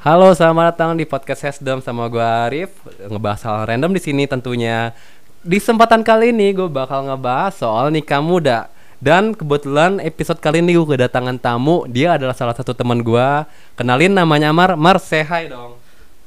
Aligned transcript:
Halo, 0.00 0.32
selamat 0.32 0.72
datang 0.72 0.96
di 0.96 1.04
podcast 1.04 1.44
Hesdom 1.44 1.84
sama 1.84 2.08
gue 2.08 2.24
Arif. 2.24 2.72
Ngebahas 3.04 3.44
hal 3.44 3.68
random 3.68 3.92
di 3.92 4.00
sini 4.00 4.24
tentunya. 4.24 4.96
Di 5.44 5.60
kesempatan 5.60 6.00
kali 6.00 6.32
ini 6.32 6.56
gue 6.56 6.72
bakal 6.72 7.04
ngebahas 7.04 7.52
soal 7.52 7.92
nikah 7.92 8.24
muda. 8.24 8.72
Dan 8.96 9.36
kebetulan 9.36 10.00
episode 10.00 10.40
kali 10.40 10.64
ini 10.64 10.72
gue 10.72 10.88
kedatangan 10.88 11.36
tamu. 11.36 11.84
Dia 11.84 12.16
adalah 12.16 12.32
salah 12.32 12.56
satu 12.56 12.72
teman 12.72 13.04
gue 13.04 13.44
Kenalin 13.76 14.16
namanya 14.16 14.56
Mar, 14.56 14.72
Mar 14.72 14.96
hi 15.04 15.52
dong. 15.52 15.76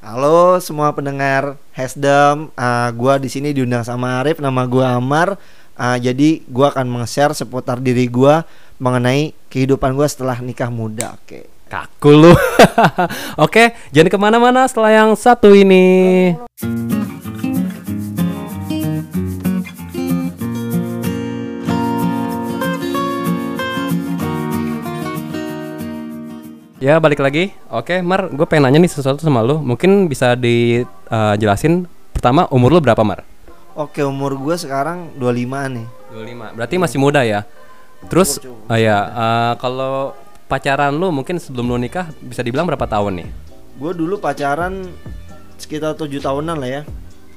Halo 0.05 0.61
semua 0.61 0.93
pendengar 0.93 1.57
Hesdom, 1.73 2.53
uh, 2.53 2.89
gua 2.93 3.17
di 3.17 3.25
sini 3.33 3.57
diundang 3.57 3.81
sama 3.81 4.21
Arif, 4.21 4.37
nama 4.37 4.69
gua 4.69 5.01
Amar. 5.01 5.33
Uh, 5.73 5.97
jadi 5.97 6.45
gua 6.45 6.69
akan 6.69 6.93
meng-share 6.93 7.33
seputar 7.33 7.81
diri 7.81 8.05
gua 8.05 8.45
mengenai 8.77 9.33
kehidupan 9.49 9.97
gua 9.97 10.05
setelah 10.05 10.37
nikah 10.45 10.69
muda. 10.69 11.17
Oke. 11.17 11.52
Kaku 11.73 12.13
lu 12.13 12.33
Oke, 13.49 13.73
jangan 13.89 14.13
ke 14.13 14.17
mana-mana 14.21 14.61
setelah 14.69 14.93
yang 14.93 15.17
satu 15.17 15.57
ini 15.57 16.37
Ya 26.77 26.99
balik 26.99 27.23
lagi. 27.23 27.55
Oke, 27.71 28.03
Mar, 28.03 28.27
gue 28.27 28.43
pengen 28.43 28.67
nanya 28.67 28.83
nih 28.83 28.91
sesuatu 28.91 29.23
sama 29.23 29.39
lu. 29.39 29.55
Mungkin 29.63 30.11
bisa 30.11 30.35
dijelasin 30.35 31.87
pertama 32.11 32.43
umur 32.51 32.75
lu 32.75 32.83
berapa, 32.83 32.99
Mar? 33.07 33.23
Oke, 33.79 34.03
umur 34.03 34.35
gua 34.35 34.59
sekarang 34.59 35.15
25 35.15 35.79
nih. 35.79 35.87
25. 36.11 36.59
Berarti 36.59 36.75
masih 36.75 36.99
muda 36.99 37.23
ya. 37.23 37.47
Terus 38.11 38.35
cukup. 38.35 38.67
oh 38.67 38.75
ya, 38.75 38.99
eh, 38.99 39.53
kalau 39.63 40.11
pacaran 40.53 40.93
lu 40.93 41.09
mungkin 41.09 41.41
sebelum 41.41 41.73
lu 41.73 41.77
nikah 41.81 42.13
bisa 42.21 42.45
dibilang 42.45 42.69
berapa 42.69 42.85
tahun 42.85 43.25
nih? 43.25 43.27
Gua 43.81 43.89
dulu 43.89 44.21
pacaran 44.21 44.85
sekitar 45.57 45.97
tujuh 45.97 46.21
tahunan 46.21 46.61
lah 46.61 46.69
ya. 46.69 46.81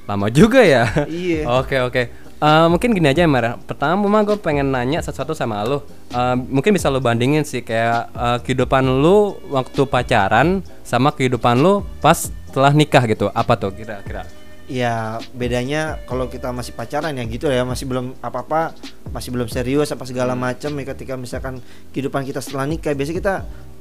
Lama 0.05 0.29
juga 0.29 0.61
ya. 0.61 0.85
Iya. 1.09 1.49
Oke 1.65 1.81
oke. 1.81 2.03
Eh, 2.37 2.67
mungkin 2.69 2.93
gini 2.93 3.09
aja 3.09 3.25
ya 3.25 3.29
Mer. 3.29 3.57
Pertama 3.65 3.97
memang 3.97 4.21
gue 4.21 4.37
pengen 4.37 4.69
nanya 4.69 5.01
sesuatu 5.01 5.33
sama 5.33 5.65
lo. 5.65 5.81
Eh, 6.13 6.35
mungkin 6.37 6.69
bisa 6.77 6.93
lo 6.93 7.01
bandingin 7.01 7.41
sih 7.41 7.65
kayak 7.65 8.13
eh, 8.13 8.37
kehidupan 8.45 8.85
lu 8.85 9.33
waktu 9.49 9.89
pacaran 9.89 10.61
sama 10.85 11.09
kehidupan 11.09 11.57
lu 11.57 11.81
pas 11.97 12.29
setelah 12.45 12.69
nikah 12.77 13.01
gitu. 13.09 13.33
Apa 13.33 13.57
tuh 13.57 13.73
kira-kira? 13.73 14.29
Ya 14.67 15.23
bedanya 15.31 15.95
kalau 16.11 16.27
kita 16.27 16.51
masih 16.51 16.75
pacaran 16.75 17.15
ya 17.15 17.23
gitu 17.23 17.47
ya 17.47 17.63
masih 17.63 17.87
belum 17.87 18.19
apa-apa 18.19 18.75
masih 19.15 19.31
belum 19.31 19.47
serius 19.47 19.95
apa 19.95 20.03
segala 20.03 20.35
macam 20.35 20.75
ya 20.75 20.83
ketika 20.91 21.15
misalkan 21.15 21.63
kehidupan 21.95 22.27
kita 22.27 22.43
setelah 22.43 22.67
nikah 22.67 22.91
biasanya 22.91 23.17
kita 23.17 23.33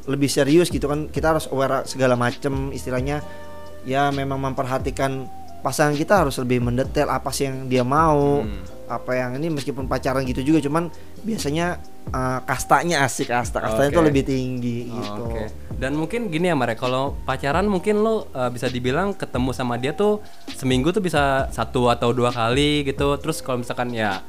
lebih 0.06 0.30
serius 0.30 0.70
gitu 0.70 0.86
kan 0.86 1.10
kita 1.10 1.34
harus 1.34 1.50
aware 1.50 1.82
segala 1.90 2.14
macam 2.14 2.70
istilahnya 2.70 3.18
ya 3.82 4.14
memang 4.14 4.38
memperhatikan 4.38 5.26
pasangan 5.58 5.98
kita 5.98 6.22
harus 6.22 6.38
lebih 6.38 6.62
mendetail 6.62 7.10
apa 7.10 7.34
sih 7.34 7.50
yang 7.50 7.66
dia 7.66 7.82
mau 7.82 8.46
Hmm. 8.46 8.62
apa 8.86 9.18
yang 9.18 9.34
ini 9.42 9.50
meskipun 9.50 9.90
pacaran 9.90 10.22
gitu 10.22 10.46
juga 10.46 10.62
cuman 10.62 10.86
biasanya 11.24 11.80
uh, 12.12 12.40
kastanya 12.44 13.06
asik 13.06 13.32
kasta 13.32 13.62
kastanya 13.62 13.90
itu 13.94 14.02
lebih 14.04 14.22
tinggi 14.26 14.90
gitu 14.90 15.24
Oke. 15.30 15.44
Dan 15.76 15.92
mungkin 15.92 16.32
gini 16.32 16.48
ya 16.48 16.56
Mare, 16.56 16.72
kalau 16.72 17.12
pacaran 17.28 17.68
mungkin 17.68 18.00
lo 18.00 18.32
eh, 18.32 18.48
bisa 18.48 18.64
dibilang 18.64 19.12
ketemu 19.12 19.52
sama 19.52 19.76
dia 19.76 19.92
tuh 19.92 20.24
seminggu 20.56 20.88
tuh 20.88 21.04
bisa 21.04 21.52
satu 21.52 21.92
atau 21.92 22.16
dua 22.16 22.32
kali 22.32 22.80
gitu. 22.80 23.12
Terus 23.20 23.44
kalau 23.44 23.60
misalkan 23.60 23.92
ya 23.92 24.24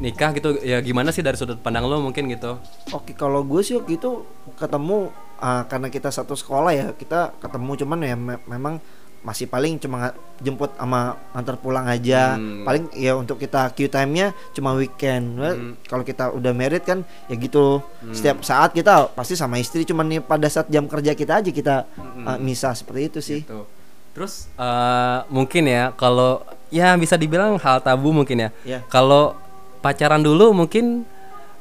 nikah 0.00 0.32
gitu 0.32 0.56
ya 0.64 0.80
gimana 0.80 1.12
sih 1.12 1.20
dari 1.20 1.36
sudut 1.36 1.60
pandang 1.60 1.84
lo 1.84 2.00
mungkin 2.00 2.32
gitu? 2.32 2.56
Oke, 2.96 3.12
kalau 3.12 3.44
gue 3.44 3.60
sih 3.60 3.76
waktu 3.76 4.00
itu 4.00 4.24
ketemu 4.56 5.12
uh, 5.44 5.62
karena 5.68 5.92
kita 5.92 6.08
satu 6.08 6.32
sekolah 6.32 6.72
ya, 6.72 6.86
kita 6.96 7.36
ketemu 7.36 7.84
cuman 7.84 7.98
ya 8.08 8.16
me- 8.16 8.44
memang 8.48 8.80
masih 9.18 9.50
paling 9.50 9.76
cuma 9.82 10.14
jemput 10.38 10.70
sama 10.78 11.18
antar 11.34 11.58
pulang 11.58 11.84
aja. 11.90 12.38
Hmm. 12.38 12.62
Paling 12.62 12.94
ya 12.94 13.18
untuk 13.18 13.36
kita 13.36 13.70
Q 13.74 13.90
time-nya 13.90 14.30
cuma 14.54 14.74
weekend. 14.78 15.36
Well, 15.36 15.56
Hmm. 15.58 15.74
Kalau 15.90 16.04
kita 16.06 16.30
udah 16.30 16.52
married 16.54 16.86
kan 16.86 17.02
ya 17.26 17.34
gitu. 17.34 17.82
Setiap 18.14 18.46
saat 18.46 18.70
kita 18.72 19.10
pasti 19.12 19.34
sama 19.34 19.58
istri 19.58 19.82
cuman 19.82 20.06
nih 20.06 20.20
pada 20.22 20.46
saat 20.46 20.70
jam 20.70 20.86
kerja 20.86 21.12
kita 21.18 21.42
aja 21.42 21.50
kita 21.50 21.76
uh, 21.98 22.38
misah 22.38 22.72
seperti 22.76 23.00
itu 23.10 23.20
sih. 23.20 23.40
Gitu. 23.42 23.66
Terus 24.14 24.50
eh, 24.58 25.18
mungkin 25.30 25.62
ya 25.70 25.94
kalau 25.94 26.42
ya 26.74 26.98
bisa 26.98 27.14
dibilang 27.14 27.54
hal 27.58 27.78
tabu 27.78 28.10
mungkin 28.10 28.48
ya. 28.48 28.50
Ya. 28.66 28.78
Kalau 28.90 29.38
pacaran 29.78 30.22
dulu 30.22 30.50
mungkin 30.50 31.06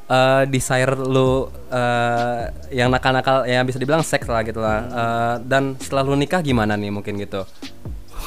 eh 0.07 0.43
desire 0.47 0.95
lu 0.95 1.51
eh, 1.67 2.41
yang 2.71 2.87
nakal-nakal 2.87 3.43
yang 3.43 3.67
bisa 3.67 3.75
dibilang 3.75 4.03
seks 4.03 4.27
lah 4.27 4.41
gitu 4.47 4.63
lah. 4.63 4.79
Eh, 4.87 5.35
dan 5.43 5.75
setelah 5.79 6.07
lu 6.07 6.15
nikah 6.15 6.39
gimana 6.39 6.79
nih 6.79 6.91
mungkin 6.91 7.19
gitu? 7.19 7.43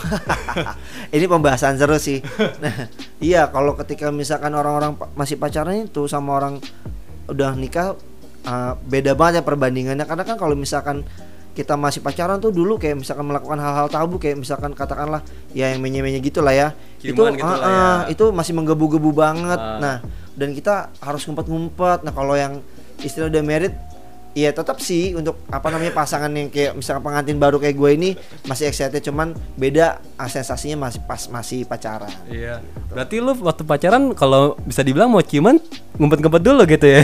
ini 1.17 1.25
pembahasan 1.29 1.77
seru 1.77 1.97
sih. 2.01 2.25
Nah, 2.61 2.89
iya 3.21 3.49
kalau 3.49 3.77
ketika 3.77 4.09
misalkan 4.09 4.53
orang-orang 4.57 4.97
masih 5.17 5.37
pacaran 5.37 5.89
itu 5.89 6.09
sama 6.09 6.37
orang 6.41 6.61
udah 7.29 7.55
nikah 7.55 7.95
uh, 8.49 8.73
beda 8.89 9.13
banget 9.15 9.41
ya 9.41 9.43
perbandingannya 9.45 10.05
karena 10.09 10.25
kan 10.25 10.37
kalau 10.41 10.57
misalkan 10.57 11.05
kita 11.51 11.75
masih 11.75 12.01
pacaran 12.01 12.39
tuh 12.39 12.55
dulu 12.55 12.79
kayak 12.79 13.03
misalkan 13.03 13.27
melakukan 13.27 13.59
hal-hal 13.59 13.91
tabu 13.91 14.17
kayak 14.23 14.39
misalkan 14.39 14.71
katakanlah 14.73 15.21
ya 15.51 15.75
yang 15.75 15.83
menye-menye 15.83 16.23
gitu 16.23 16.41
lah 16.41 16.55
ya. 16.55 16.69
itu 17.03 17.13
Ciuman 17.13 17.35
gitu 17.37 17.45
uh, 17.45 17.59
lah 17.59 17.59
ya. 17.59 17.75
uh, 17.75 18.01
itu 18.09 18.25
masih 18.31 18.53
menggebu-gebu 18.55 19.11
banget. 19.11 19.59
Ah. 19.59 19.79
Nah, 19.83 19.97
dan 20.41 20.57
kita 20.57 20.89
harus 21.05 21.29
ngumpet-ngumpet. 21.29 22.01
Nah, 22.01 22.13
kalau 22.17 22.33
yang 22.33 22.65
istilah 23.05 23.29
udah 23.29 23.45
married 23.45 23.77
Iya 24.31 24.55
tetap 24.55 24.79
sih 24.79 25.11
untuk 25.19 25.43
apa 25.51 25.75
namanya 25.75 25.91
pasangan 25.91 26.31
yang 26.31 26.55
kayak 26.55 26.79
misalkan 26.79 27.03
pengantin 27.03 27.35
baru 27.43 27.59
kayak 27.59 27.75
gue 27.75 27.91
ini 27.99 28.11
masih 28.47 28.71
excited 28.71 29.03
cuman 29.03 29.35
beda 29.59 29.99
sensasinya 30.31 30.87
masih 30.87 31.03
pas 31.03 31.27
masih 31.27 31.67
pacaran. 31.67 32.15
Iya. 32.31 32.63
Berarti 32.95 33.19
lu 33.19 33.35
waktu 33.43 33.67
pacaran 33.67 34.15
kalau 34.15 34.55
bisa 34.63 34.87
dibilang 34.87 35.11
mau 35.11 35.19
ciuman 35.19 35.59
ngumpet-ngumpet 35.99 36.43
dulu 36.47 36.63
gitu 36.63 36.87
ya. 36.87 37.03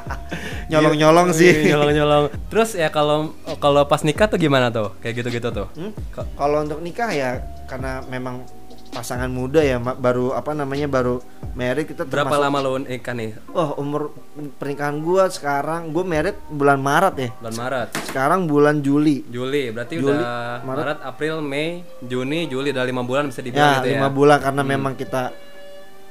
Nyolong-nyolong 0.76 1.32
sih. 1.32 1.64
Iya, 1.64 1.80
Nyolong-nyolong. 1.80 2.24
Terus 2.52 2.76
ya 2.76 2.92
kalau 2.92 3.32
kalau 3.56 3.88
pas 3.88 4.04
nikah 4.04 4.28
tuh 4.28 4.36
gimana 4.36 4.68
tuh? 4.68 4.92
Kayak 5.00 5.24
gitu-gitu 5.24 5.48
tuh. 5.48 5.66
Hmm? 5.80 5.96
Kalau 6.12 6.60
untuk 6.60 6.84
nikah 6.84 7.08
ya 7.08 7.40
karena 7.72 8.04
memang 8.04 8.44
pasangan 8.90 9.26
muda 9.26 9.58
ya 9.58 9.78
baru 9.78 10.34
apa 10.34 10.50
namanya 10.50 10.84
baru 10.84 11.22
married 11.52 11.86
kita 11.86 12.02
Berapa 12.02 12.26
termasuk- 12.28 12.42
lama 12.42 12.58
lu 12.60 12.72
nikah 12.80 13.14
nih? 13.14 13.30
Oh 13.48 13.74
umur 13.76 14.10
pernikahan 14.56 14.98
gua 14.98 15.26
sekarang 15.26 15.88
gue 15.88 16.02
married 16.02 16.34
bulan 16.48 16.76
Maret 16.76 17.14
ya. 17.16 17.28
Bulan 17.36 17.54
Maret. 17.56 17.88
Sekarang 18.04 18.40
bulan 18.44 18.78
Juli. 18.80 19.22
Juli, 19.24 19.70
berarti 19.70 19.94
Juli, 19.94 20.10
udah 20.12 20.60
Maret. 20.60 20.84
Maret. 20.84 20.98
April, 21.02 21.34
Mei, 21.40 21.68
Juni, 22.00 22.44
Juli 22.44 22.68
udah 22.68 22.82
lima 22.82 23.02
bulan 23.02 23.26
bisa 23.26 23.40
dibilang 23.40 23.62
Ya 23.62 23.74
gitu 23.78 23.88
ya. 23.88 23.94
lima 23.96 24.08
bulan 24.10 24.38
karena 24.38 24.62
memang 24.64 24.92
kita 24.94 25.30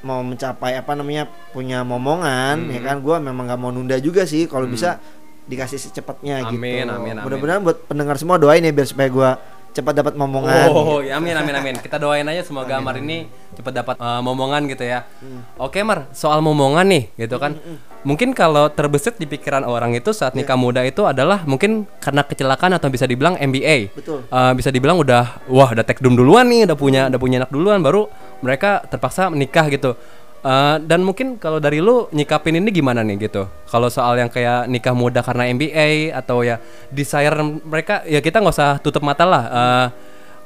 mau 0.00 0.20
mencapai 0.20 0.72
apa 0.74 0.96
namanya 0.96 1.24
punya 1.52 1.84
momongan 1.84 2.56
Hmm. 2.58 2.72
ya 2.72 2.80
kan 2.82 2.96
gua 2.98 3.20
memang 3.20 3.44
nggak 3.44 3.60
mau 3.60 3.68
nunda 3.68 3.96
juga 3.96 4.24
sih 4.24 4.44
kalau 4.44 4.64
bisa 4.66 4.96
dikasih 5.42 5.76
secepatnya 5.78 6.48
gitu. 6.48 6.56
Amin, 6.56 6.86
amin, 6.86 7.12
amin. 7.12 7.14
Mudah-mudahan 7.20 7.60
buat 7.60 7.84
pendengar 7.84 8.16
semua 8.16 8.36
doain 8.36 8.58
ya 8.58 8.70
biar 8.70 8.86
supaya 8.86 9.08
gua 9.08 9.30
cepat 9.70 9.94
dapat 10.02 10.14
momongan. 10.18 10.68
Oh, 10.70 10.98
ya 11.00 11.18
amin 11.18 11.34
amin 11.34 11.54
amin. 11.54 11.74
Kita 11.78 11.96
doain 11.96 12.26
aja 12.26 12.42
semoga 12.42 12.78
Mar 12.82 12.98
ini 12.98 13.30
cepat 13.54 13.72
dapat 13.82 13.96
uh, 13.98 14.20
momongan 14.22 14.66
gitu 14.66 14.82
ya. 14.82 15.06
Hmm. 15.22 15.46
Oke 15.58 15.82
Mar, 15.86 16.10
soal 16.10 16.42
momongan 16.42 16.86
nih 16.90 17.04
gitu 17.14 17.38
kan. 17.38 17.58
Mungkin 18.00 18.32
kalau 18.32 18.72
terbesit 18.72 19.20
di 19.20 19.28
pikiran 19.28 19.60
orang 19.60 19.92
itu 19.92 20.16
saat 20.16 20.32
nikah 20.32 20.56
muda 20.56 20.80
itu 20.88 21.04
adalah 21.04 21.44
mungkin 21.44 21.84
karena 22.00 22.24
kecelakaan 22.24 22.72
atau 22.72 22.88
bisa 22.88 23.04
dibilang 23.04 23.36
MBA. 23.36 23.92
Betul. 23.92 24.24
Uh, 24.32 24.52
bisa 24.56 24.72
dibilang 24.72 24.96
udah 24.96 25.44
wah 25.52 25.68
udah 25.68 25.84
take 25.84 26.00
down 26.00 26.16
duluan 26.16 26.48
nih, 26.48 26.64
udah 26.64 26.76
punya 26.78 27.02
udah 27.12 27.20
punya 27.20 27.36
anak 27.44 27.52
duluan 27.52 27.84
baru 27.84 28.08
mereka 28.40 28.82
terpaksa 28.88 29.28
menikah 29.28 29.68
gitu. 29.68 29.94
Uh, 30.40 30.80
dan 30.88 31.04
mungkin 31.04 31.36
kalau 31.36 31.60
dari 31.60 31.84
lu 31.84 32.08
nyikapin 32.16 32.56
ini 32.56 32.72
gimana 32.72 33.04
nih 33.04 33.28
gitu? 33.28 33.44
Kalau 33.68 33.92
soal 33.92 34.16
yang 34.16 34.32
kayak 34.32 34.72
nikah 34.72 34.96
muda 34.96 35.20
karena 35.20 35.52
MBA 35.52 36.16
atau 36.16 36.40
ya 36.40 36.56
desire 36.88 37.36
mereka 37.44 38.00
ya 38.08 38.24
kita 38.24 38.40
nggak 38.40 38.56
usah 38.56 38.80
tutup 38.80 39.04
mata 39.04 39.28
lah. 39.28 39.44
Uh, 39.52 39.86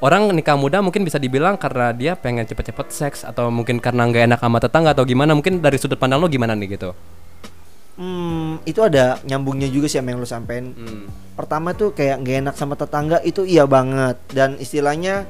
orang 0.03 0.35
nikah 0.35 0.59
muda 0.59 0.83
mungkin 0.83 1.07
bisa 1.07 1.23
dibilang 1.23 1.55
karena 1.55 1.95
dia 1.95 2.19
pengen 2.19 2.43
cepet-cepet 2.43 2.87
seks 2.91 3.19
atau 3.23 3.55
mungkin 3.55 3.79
karena 3.79 4.03
nggak 4.11 4.25
enak 4.35 4.41
sama 4.43 4.59
tetangga 4.59 4.91
atau 4.99 5.07
gimana? 5.07 5.31
Mungkin 5.31 5.63
dari 5.63 5.79
sudut 5.79 5.95
pandang 5.95 6.19
lu 6.19 6.27
gimana 6.27 6.59
nih 6.59 6.75
gitu? 6.75 6.91
Hmm, 7.95 8.59
itu 8.67 8.83
ada 8.83 9.23
nyambungnya 9.23 9.71
juga 9.71 9.87
sih 9.87 10.03
sama 10.03 10.11
yang 10.11 10.19
lu 10.19 10.27
sampein. 10.27 10.75
Hmm. 10.75 11.07
Pertama 11.39 11.71
tuh 11.71 11.95
kayak 11.95 12.19
nggak 12.27 12.37
enak 12.43 12.55
sama 12.59 12.75
tetangga 12.75 13.23
itu 13.23 13.47
iya 13.47 13.63
banget 13.63 14.19
dan 14.35 14.59
istilahnya 14.59 15.23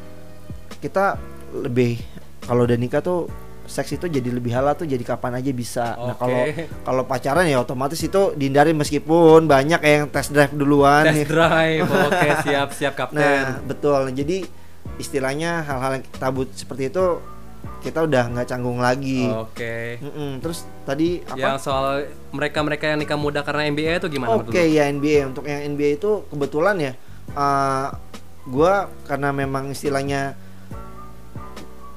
kita 0.80 1.20
lebih 1.52 2.00
kalau 2.48 2.64
udah 2.64 2.80
nikah 2.80 3.04
tuh 3.04 3.28
seks 3.64 3.96
itu 3.96 4.06
jadi 4.06 4.28
lebih 4.28 4.52
halal 4.52 4.76
tuh 4.76 4.84
jadi 4.84 5.00
kapan 5.00 5.40
aja 5.40 5.50
bisa. 5.50 5.96
Nah, 5.96 6.14
Oke. 6.14 6.20
kalau 6.20 6.42
kalau 6.84 7.02
pacaran 7.08 7.48
ya 7.48 7.60
otomatis 7.60 8.00
itu 8.00 8.36
dihindari 8.36 8.76
meskipun 8.76 9.48
banyak 9.48 9.80
yang 9.80 10.08
test 10.12 10.36
drive 10.36 10.52
duluan. 10.52 11.08
Test 11.08 11.28
drive, 11.32 11.88
oke 12.08 12.28
siap 12.44 12.68
siap 12.76 12.94
kapten. 12.94 13.20
Nah, 13.20 13.60
betul. 13.64 14.12
Jadi 14.12 14.44
istilahnya 15.00 15.64
hal-hal 15.64 16.00
yang 16.00 16.04
tabu 16.20 16.44
seperti 16.52 16.92
itu 16.92 17.18
kita 17.80 18.04
udah 18.04 18.32
nggak 18.32 18.48
canggung 18.48 18.80
lagi. 18.80 19.28
Oke. 19.28 20.00
Mm-mm. 20.00 20.40
Terus 20.40 20.64
tadi 20.88 21.20
apa? 21.24 21.36
Yang 21.36 21.58
soal 21.68 22.08
mereka-mereka 22.32 22.92
yang 22.92 22.98
nikah 23.00 23.20
muda 23.20 23.44
karena 23.44 23.68
MBA 23.68 24.00
itu 24.00 24.08
gimana 24.08 24.40
Oke 24.40 24.60
lu? 24.60 24.72
ya 24.72 24.88
NBA 24.88 25.32
untuk 25.32 25.44
yang 25.44 25.60
NBA 25.76 26.00
itu 26.00 26.24
kebetulan 26.32 26.76
ya 26.80 26.92
uh, 27.36 27.92
gua 28.48 28.88
karena 29.04 29.32
memang 29.32 29.72
istilahnya 29.72 30.36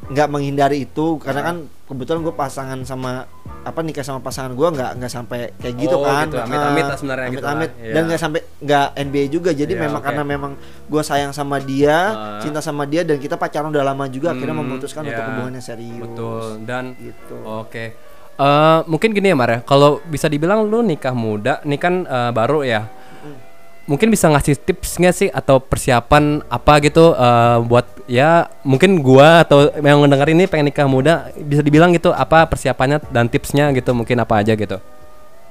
nggak 0.07 0.27
menghindari 0.27 0.77
itu 0.81 1.19
karena 1.19 1.42
Ah. 1.42 1.45
kan 1.45 1.57
kebetulan 1.86 2.19
gue 2.21 2.31
pasangan 2.31 2.80
sama 2.81 3.27
apa 3.62 3.83
nikah 3.83 4.00
sama 4.00 4.24
pasangan 4.24 4.56
gua 4.56 4.71
nggak 4.71 4.92
nggak 4.95 5.12
sampai 5.12 5.51
kayak 5.54 5.75
gitu 5.77 5.92
Oh, 5.94 6.01
kan 6.01 6.25
gitu. 6.25 6.39
Amit-amit 6.39 6.80
Ah, 6.80 6.88
lah 6.88 6.98
sebenarnya 6.98 7.27
gitu 7.27 7.36
lah. 7.38 7.51
amit-amit. 7.51 7.71
Iya. 7.77 7.92
dan 7.92 8.01
nggak 8.06 8.21
sampai 8.21 8.42
nggak 8.57 8.88
NBA 9.01 9.25
juga 9.27 9.50
jadi 9.51 9.68
Iya, 9.69 9.81
memang 9.81 10.00
oke. 10.00 10.07
karena 10.07 10.24
memang 10.24 10.51
gua 10.86 11.04
sayang 11.04 11.31
sama 11.31 11.59
dia 11.59 11.98
Ah. 12.07 12.39
cinta 12.39 12.59
sama 12.59 12.83
dia 12.83 13.04
dan 13.04 13.18
kita 13.18 13.36
pacaran 13.36 13.68
udah 13.68 13.83
lama 13.83 14.07
juga 14.07 14.31
akhirnya 14.31 14.56
Hmm, 14.56 14.63
memutuskan 14.63 15.04
iya. 15.04 15.12
untuk 15.12 15.24
hubungan 15.27 15.51
yang 15.54 15.65
serius 15.65 16.00
Betul. 16.01 16.44
Dan 16.63 16.83
gitu 16.95 17.36
Oke. 17.44 17.86
Eh, 18.38 18.80
mungkin 18.86 19.09
gini 19.12 19.27
ya 19.27 19.36
Mar 19.36 19.50
ya. 19.50 19.59
Kalau 19.62 20.00
bisa 20.06 20.30
dibilang 20.30 20.62
lu 20.63 20.80
nikah 20.81 21.12
muda, 21.12 21.57
nih 21.63 21.80
kan 21.81 21.94
eh, 22.06 22.31
baru 22.31 22.62
ya. 22.62 22.86
Mungkin 23.88 24.12
bisa 24.12 24.28
ngasih 24.28 24.60
tips 24.60 25.00
nggak 25.00 25.16
sih 25.16 25.30
atau 25.31 25.63
persiapan 25.63 26.44
apa 26.51 26.74
gitu 26.84 27.16
eh, 27.16 27.57
buat 27.63 27.88
ya 28.04 28.51
mungkin 28.68 29.00
gua 29.00 29.48
atau 29.48 29.72
yang 29.80 30.04
mendengar 30.04 30.28
ini 30.28 30.44
pengen 30.44 30.68
nikah 30.68 30.92
muda 30.92 31.31
bisa 31.39 31.63
dibilang 31.63 31.95
gitu 31.95 32.12
apa 32.12 32.44
persiapannya 32.51 33.00
dan 33.16 33.31
tipsnya 33.31 33.72
gitu 33.72 33.95
mungkin 33.95 34.19
apa 34.19 34.44
aja 34.44 34.60
gitu. 34.60 34.84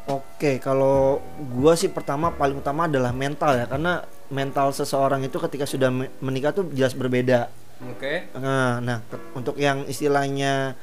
Oke, 0.07 0.63
kalau 0.63 1.19
gua 1.57 1.75
sih 1.75 1.89
pertama 1.91 2.31
paling 2.31 2.61
utama 2.61 2.87
adalah 2.87 3.11
mental 3.11 3.57
ya, 3.59 3.67
karena 3.67 4.07
mental 4.31 4.71
seseorang 4.71 5.25
itu 5.27 5.35
ketika 5.43 5.67
sudah 5.67 5.91
me- 5.91 6.13
menikah 6.23 6.55
tuh 6.55 6.71
jelas 6.71 6.95
berbeda. 6.95 7.51
Oke. 7.91 8.31
Nah, 8.39 8.79
nah 8.79 9.03
ke- 9.03 9.33
untuk 9.35 9.59
yang 9.59 9.83
istilahnya 9.89 10.79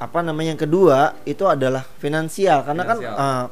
apa 0.00 0.18
namanya 0.26 0.58
yang 0.58 0.62
kedua 0.64 1.14
itu 1.22 1.46
adalah 1.46 1.86
finansial, 2.02 2.66
karena 2.66 2.82
Finansial. 2.82 3.14
kan 3.14 3.22
eh, 3.22 3.44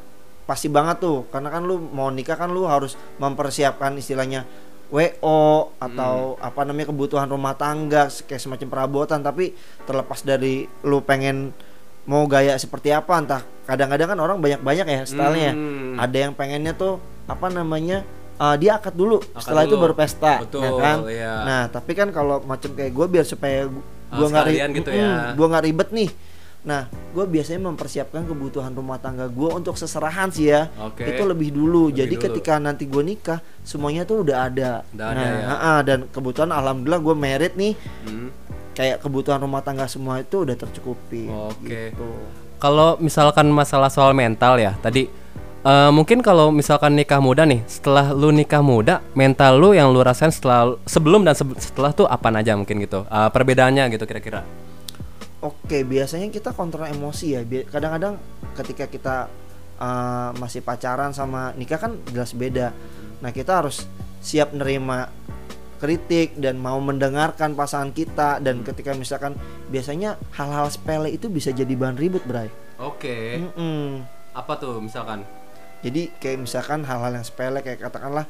pasti 0.51 0.67
banget 0.67 0.99
tuh, 0.99 1.31
karena 1.31 1.47
kan 1.49 1.63
lu 1.63 1.79
mau 1.79 2.11
nikah 2.11 2.35
kan 2.35 2.51
lu 2.51 2.67
harus 2.67 2.99
mempersiapkan 3.17 3.95
istilahnya 3.95 4.43
WO 4.91 5.41
atau 5.79 6.35
Hmm. 6.35 6.43
apa 6.43 6.61
namanya 6.65 6.91
kebutuhan 6.91 7.25
rumah 7.25 7.55
tangga 7.55 8.11
kayak 8.21 8.43
semacam 8.43 8.69
perabotan, 8.69 9.21
tapi 9.21 9.55
terlepas 9.81 10.21
dari 10.21 10.55
lu 10.83 10.99
pengen 11.01 11.55
mau 12.03 12.27
gaya 12.27 12.57
seperti 12.57 12.91
apa 12.91 13.15
entah 13.15 13.41
kadang-kadang 13.65 14.09
kan 14.09 14.19
orang 14.19 14.37
banyak-banyak 14.37 14.87
ya 14.89 15.01
stylenya 15.05 15.53
Hmm. 15.53 15.95
ada 15.95 16.17
yang 16.19 16.33
pengennya 16.33 16.75
tuh 16.75 16.99
apa 17.25 17.47
namanya 17.49 18.03
uh, 18.37 18.59
dia 18.59 18.75
akad 18.75 18.91
dulu 18.93 19.23
Akad 19.23 19.47
setelah 19.47 19.63
itu 19.63 19.71
dulu. 19.73 19.85
baru 19.85 19.95
pesta 19.95 20.43
Betul, 20.43 20.61
ya 20.61 20.71
kan 20.75 20.97
iya. 21.07 21.33
nah 21.45 21.63
tapi 21.69 21.95
kan 21.95 22.11
kalau 22.11 22.43
macam 22.43 22.67
kayak 22.69 22.91
gue 22.91 23.07
biar 23.09 23.23
supaya 23.23 23.65
gu- 23.65 23.87
Ah, 24.11 24.27
nggak 24.27 24.43
ri- 24.45 24.59
gitu 24.75 24.91
ya. 24.91 25.39
Gua 25.39 25.47
nggak 25.47 25.65
ribet 25.65 25.89
nih 25.95 26.11
nah 26.61 26.85
gue 27.11 27.25
biasanya 27.25 27.65
mempersiapkan 27.65 28.23
kebutuhan 28.23 28.69
rumah 28.71 28.97
tangga 28.97 29.25
gue 29.27 29.49
untuk 29.51 29.75
seserahan 29.75 30.29
sih 30.29 30.49
ya 30.49 30.69
Oke. 30.79 31.05
itu 31.07 31.23
lebih 31.23 31.51
dulu 31.51 31.89
Lebih 31.89 31.97
jadi 31.99 32.15
dulu. 32.15 32.25
ketika 32.27 32.53
nanti 32.57 32.85
gue 32.85 33.01
nikah 33.03 33.41
semuanya 33.61 34.05
tuh 34.05 34.21
udah 34.21 34.45
ada 34.45 34.71
Udah 34.87 35.07
ada 35.07 35.17
nah 35.17 35.25
ya. 35.27 35.47
ha-ha, 35.47 35.75
dan 35.81 35.99
kebutuhan 36.07 36.51
alhamdulillah 36.51 37.01
gue 37.01 37.15
merit 37.15 37.53
nih 37.55 37.73
Hmm. 38.05 38.29
kayak 38.71 39.01
kebutuhan 39.01 39.39
rumah 39.39 39.61
tangga 39.61 39.85
semua 39.87 40.19
itu 40.19 40.37
udah 40.39 40.55
tercukupi 40.55 41.27
Oke. 41.27 41.93
gitu. 41.93 42.09
Kalau 42.57 42.97
misalkan 42.97 43.49
masalah 43.49 43.89
soal 43.89 44.13
mental 44.13 44.57
ya 44.57 44.77
tadi 44.77 45.09
eh, 45.61 45.91
mungkin 45.91 46.21
kalau 46.21 46.49
misalkan 46.51 46.93
nikah 46.93 47.19
muda 47.19 47.43
nih 47.43 47.65
setelah 47.67 48.13
lu 48.13 48.29
nikah 48.31 48.61
muda 48.61 49.01
mental 49.13 49.57
lu 49.57 49.73
yang 49.73 49.89
lu 49.89 50.01
rasain 50.01 50.29
setelah 50.29 50.77
sebelum 50.85 51.21
dan 51.21 51.33
sebe- 51.33 51.57
setelah 51.57 51.89
tuh 51.91 52.05
apa 52.05 52.29
aja 52.31 52.53
mungkin 52.53 52.77
gitu 52.79 53.05
Eh, 53.07 53.29
perbedaannya 53.29 53.89
gitu 53.91 54.05
kira-kira 54.05 54.45
Oke, 55.41 55.89
biasanya 55.89 56.29
kita 56.29 56.53
kontrol 56.53 56.85
emosi 56.85 57.27
ya. 57.33 57.41
Kadang-kadang 57.65 58.21
ketika 58.61 58.85
kita 58.89 59.17
uh, 59.81 60.31
masih 60.37 60.61
pacaran 60.61 61.17
sama 61.17 61.57
nikah 61.57 61.81
kan 61.81 61.97
jelas 62.13 62.37
beda. 62.37 62.77
Nah, 63.25 63.33
kita 63.33 63.65
harus 63.65 63.89
siap 64.21 64.53
nerima 64.53 65.09
kritik 65.81 66.37
dan 66.37 66.61
mau 66.61 66.77
mendengarkan 66.77 67.57
pasangan 67.57 67.89
kita 67.97 68.37
dan 68.45 68.61
ketika 68.61 68.93
misalkan 68.93 69.33
biasanya 69.73 70.21
hal-hal 70.37 70.69
sepele 70.69 71.09
itu 71.09 71.33
bisa 71.33 71.57
jadi 71.57 71.73
bahan 71.73 71.97
ribut, 71.97 72.21
Bray. 72.29 72.53
Oke 72.81 73.37
Mm-mm. 73.37 74.01
apa 74.33 74.53
tuh 74.57 74.81
misalkan 74.81 75.29
Jadi 75.81 76.13
kayak 76.21 76.45
misalkan 76.45 76.85
hal-hal 76.85 77.17
yang 77.17 77.25
sepele 77.25 77.65
kayak 77.65 77.81
katakanlah 77.81 78.29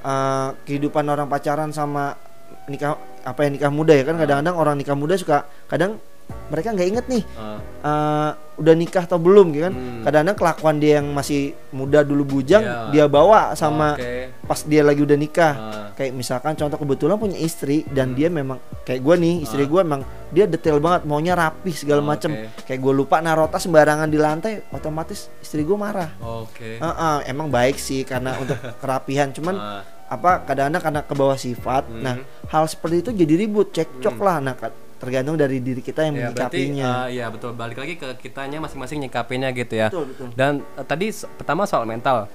uh, 0.00 0.56
kehidupan 0.64 1.04
orang 1.04 1.28
pacaran 1.28 1.68
sama 1.68 2.16
nikah 2.64 2.96
apa 3.28 3.44
ya 3.44 3.48
nikah 3.52 3.68
muda 3.68 3.92
ya 3.92 4.08
kan 4.08 4.16
kadang-kadang 4.16 4.56
orang 4.56 4.76
nikah 4.80 4.96
muda 4.96 5.12
suka 5.20 5.44
kadang 5.68 6.00
mereka 6.48 6.68
nggak 6.70 6.88
inget 6.88 7.06
nih 7.06 7.22
Eh, 7.28 7.58
eh, 7.82 8.30
udah 8.58 8.74
nikah 8.74 9.04
atau 9.04 9.16
belum 9.16 9.52
gitu 9.52 9.64
kan 9.64 9.70
Hmm. 9.70 10.02
kadang-kadang 10.02 10.36
kelakuan 10.36 10.76
dia 10.76 10.98
yang 10.98 11.06
masih 11.08 11.40
muda 11.70 12.00
dulu 12.00 12.24
bujang 12.28 12.60
Iya. 12.60 12.90
dia 12.90 13.04
bawa 13.06 13.54
sama 13.54 13.94
Oke. 13.94 14.34
pas 14.42 14.60
dia 14.60 14.82
lagi 14.82 14.98
udah 14.98 15.14
nikah 15.14 15.54
Ah. 15.54 15.86
kayak 15.92 16.10
misalkan 16.12 16.54
contoh 16.54 16.74
kebetulan 16.76 17.14
punya 17.16 17.38
istri 17.38 17.86
dan 17.86 18.12
dia 18.12 18.26
memang 18.28 18.56
kayak 18.82 18.98
gue 18.98 19.14
nih 19.16 19.34
istri 19.40 19.62
gue 19.62 19.78
emang 19.78 20.02
dia 20.28 20.44
detail 20.44 20.78
banget 20.78 21.04
maunya 21.04 21.32
rapih 21.32 21.70
segala 21.72 22.00
Ah. 22.00 22.04
Oke. 22.04 22.10
macem 22.10 22.30
kayak 22.64 22.80
gue 22.80 22.92
lupa 22.92 23.16
naruh 23.18 23.46
tas 23.46 23.60
sembarangan 23.60 24.06
di 24.06 24.16
lantai 24.16 24.52
otomatis 24.70 25.30
istri 25.38 25.62
gue 25.62 25.76
marah 25.76 26.10
Oke 26.18 26.76
Eh, 26.76 26.84
eh, 26.84 27.18
emang 27.26 27.46
baik 27.46 27.76
sih 27.76 28.02
karena 28.02 28.34
untuk 28.36 28.56
kerapihan 28.80 29.30
cuman 29.30 29.54
Ah. 29.54 29.82
apa 30.08 30.42
kadang-kadang 30.42 30.82
karena 30.82 31.00
ke 31.04 31.14
bawah 31.14 31.36
sifat 31.36 31.84
Hmm. 31.84 32.00
nah 32.00 32.14
hal 32.48 32.64
seperti 32.64 33.02
itu 33.02 33.10
jadi 33.14 33.34
ribut 33.38 33.70
cekcok 33.70 34.16
lah 34.16 34.40
nah 34.40 34.56
tergantung 34.98 35.38
dari 35.38 35.62
diri 35.62 35.78
kita 35.78 36.10
yang 36.10 36.14
Ya 36.18 36.28
berarti 36.34 36.58
menyikapinya 36.68 36.90
eh, 37.06 37.22
ya 37.22 37.26
betul 37.30 37.54
balik 37.54 37.78
lagi 37.78 37.94
ke 37.94 38.18
kitanya 38.18 38.58
masing-masing 38.58 38.98
nyikapinnya 39.06 39.54
gitu 39.54 39.74
ya. 39.78 39.88
Betul, 39.88 40.04
betul. 40.10 40.28
Dan 40.34 40.52
eh, 40.74 40.86
tadi 40.86 41.06
pertama 41.38 41.64
soal 41.64 41.86
mental. 41.86 42.26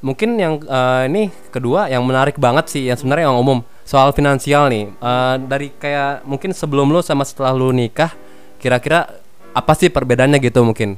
Mungkin 0.00 0.38
yang 0.38 0.62
eh, 0.62 1.02
ini 1.10 1.22
kedua 1.50 1.90
yang 1.90 2.06
menarik 2.06 2.38
banget 2.38 2.70
sih 2.70 2.86
yang 2.86 2.96
sebenarnya 2.96 3.28
yang 3.28 3.38
umum 3.42 3.66
soal 3.82 4.14
finansial 4.14 4.70
nih. 4.70 4.86
Eh, 4.88 5.36
dari 5.50 5.68
kayak 5.74 6.22
mungkin 6.22 6.54
sebelum 6.54 6.94
lu 6.94 7.02
sama 7.02 7.26
setelah 7.26 7.50
lu 7.52 7.74
nikah 7.74 8.14
kira-kira 8.62 9.10
apa 9.52 9.72
sih 9.74 9.90
perbedaannya 9.90 10.38
gitu 10.38 10.62
mungkin? 10.62 10.96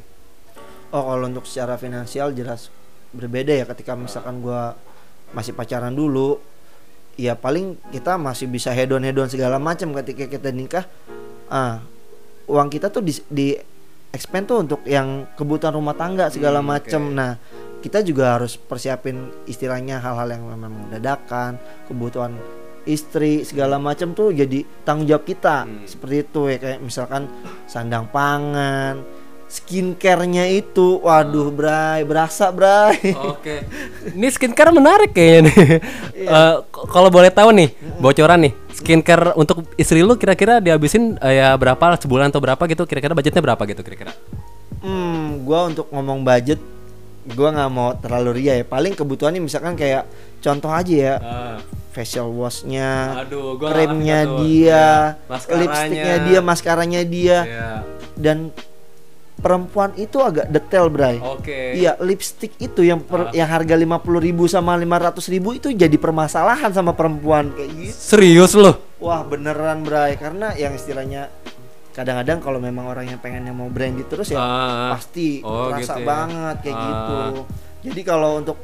Oh 0.94 1.02
kalau 1.08 1.26
untuk 1.26 1.48
secara 1.48 1.80
finansial 1.80 2.30
jelas 2.36 2.68
berbeda 3.16 3.50
ya 3.50 3.64
ketika 3.64 3.96
misalkan 3.96 4.44
gua 4.44 4.76
masih 5.34 5.56
pacaran 5.56 5.90
dulu 5.90 6.38
ya 7.16 7.34
paling 7.34 7.78
kita 7.88 8.14
masih 8.14 8.46
bisa 8.46 8.70
hedon 8.70 9.02
hedon 9.02 9.26
segala 9.26 9.56
macam 9.56 9.94
ketika 9.94 10.26
kita 10.26 10.50
nikah 10.50 10.84
ah 11.46 11.78
uang 12.44 12.68
kita 12.68 12.88
tuh 12.88 13.00
di, 13.00 13.12
di 13.26 13.56
expand 14.10 14.44
tuh 14.44 14.58
untuk 14.60 14.80
yang 14.84 15.26
kebutuhan 15.32 15.72
rumah 15.72 15.94
tangga 15.94 16.28
segala 16.28 16.58
Hmm, 16.58 16.68
macam 16.70 17.02
oke. 17.04 17.14
nah 17.14 17.32
kita 17.80 18.00
juga 18.00 18.34
harus 18.34 18.56
persiapin 18.56 19.16
istilahnya 19.44 19.98
hal-hal 19.98 20.28
yang 20.30 20.44
memang 20.46 20.88
dadakan 20.88 21.56
kebutuhan 21.84 22.32
istri 22.84 23.42
segala 23.42 23.76
macam 23.76 24.12
tuh 24.12 24.28
jadi 24.28 24.60
tanggung 24.82 25.06
jawab 25.06 25.24
kita 25.24 25.64
Hmm. 25.64 25.84
seperti 25.84 26.16
itu 26.22 26.40
ya 26.46 26.58
kayak 26.58 26.80
misalkan 26.80 27.28
sandang 27.64 28.06
pangan 28.08 29.00
skincare-nya 29.54 30.50
itu 30.50 30.98
waduh 30.98 31.48
bray 31.48 32.02
berasa 32.02 32.50
bray 32.50 33.14
Oke. 33.14 33.62
Ini 34.16 34.26
skincare 34.28 34.70
menarik 34.70 35.10
kayaknya 35.10 35.40
nih. 35.46 35.54
Iya. 36.16 36.28
Eh, 36.28 36.54
k- 36.64 36.86
kalau 36.86 37.06
boleh 37.08 37.30
tahu 37.30 37.54
nih, 37.54 37.70
bocoran 37.96 38.42
nih. 38.42 38.52
Skincare 38.70 39.30
untuk 39.34 39.62
istri 39.74 40.02
lu 40.02 40.14
kira-kira 40.14 40.58
dihabisin 40.58 41.14
eh, 41.18 41.38
ya 41.38 41.54
berapa 41.54 41.94
sebulan 41.96 42.28
atau 42.28 42.42
berapa 42.42 42.62
gitu? 42.66 42.82
Kira-kira 42.82 43.14
budgetnya 43.14 43.38
berapa 43.40 43.62
gitu 43.64 43.80
kira-kira? 43.80 44.10
Hmm, 44.80 45.40
gua 45.42 45.70
untuk 45.70 45.86
ngomong 45.88 46.20
budget, 46.20 46.58
gua 47.30 47.48
nggak 47.50 47.70
mau 47.70 47.94
terlalu 47.94 48.30
ria 48.36 48.58
ya. 48.58 48.64
Paling 48.64 48.92
kebutuhannya 48.92 49.38
misalkan 49.38 49.72
kayak 49.74 50.04
contoh 50.42 50.68
aja 50.68 50.92
ya, 50.92 51.14
facial 51.90 52.28
washnya, 52.28 53.22
Aduh, 53.22 53.54
gua 53.54 53.70
kremnya 53.70 54.26
dia, 54.36 54.44
Iya, 54.44 54.88
maskaranya. 55.24 55.62
lipstiknya 55.62 56.14
dia, 56.20 56.38
maskaranya 56.42 57.00
dia, 57.00 57.38
Iya. 57.40 57.68
dan 58.14 58.38
perempuan 59.44 59.92
itu 59.94 60.16
agak 60.18 60.48
detail, 60.48 60.88
Bray. 60.88 61.20
Oke. 61.20 61.76
Iya, 61.76 62.00
lipstick 62.00 62.56
itu 62.56 62.80
yang 62.80 62.98
per- 62.98 63.28
Ah. 63.28 63.32
yang 63.32 63.44
harga 63.44 63.76
50.000 63.76 64.00
sama 64.48 64.72
500.000 64.74 65.52
itu 65.52 65.68
jadi 65.68 65.92
permasalahan 65.94 66.72
sama 66.72 66.96
perempuan 66.96 67.52
kayak 67.52 67.70
gitu. 67.76 67.92
Serius 67.92 68.56
loh? 68.56 68.80
Wah, 68.96 69.20
beneran, 69.20 69.84
Bray. 69.84 70.16
Karena 70.16 70.56
yang 70.56 70.72
istilahnya 70.72 71.28
kadang-kadang 71.92 72.40
kalau 72.40 72.56
memang 72.58 72.88
orang 72.88 73.06
yang 73.06 73.20
pengennya 73.20 73.52
mau 73.52 73.68
branded 73.68 74.08
terus 74.08 74.26
ya 74.26 74.40
Ah. 74.40 74.96
pasti 74.96 75.44
Oh, 75.44 75.68
terasa 75.68 75.94
gitu 75.94 76.00
ya. 76.00 76.06
banget 76.08 76.56
kayak 76.64 76.74
Ah. 76.74 76.82
gitu. 76.82 77.18
Jadi 77.84 78.00
kalau 78.02 78.40
untuk 78.40 78.56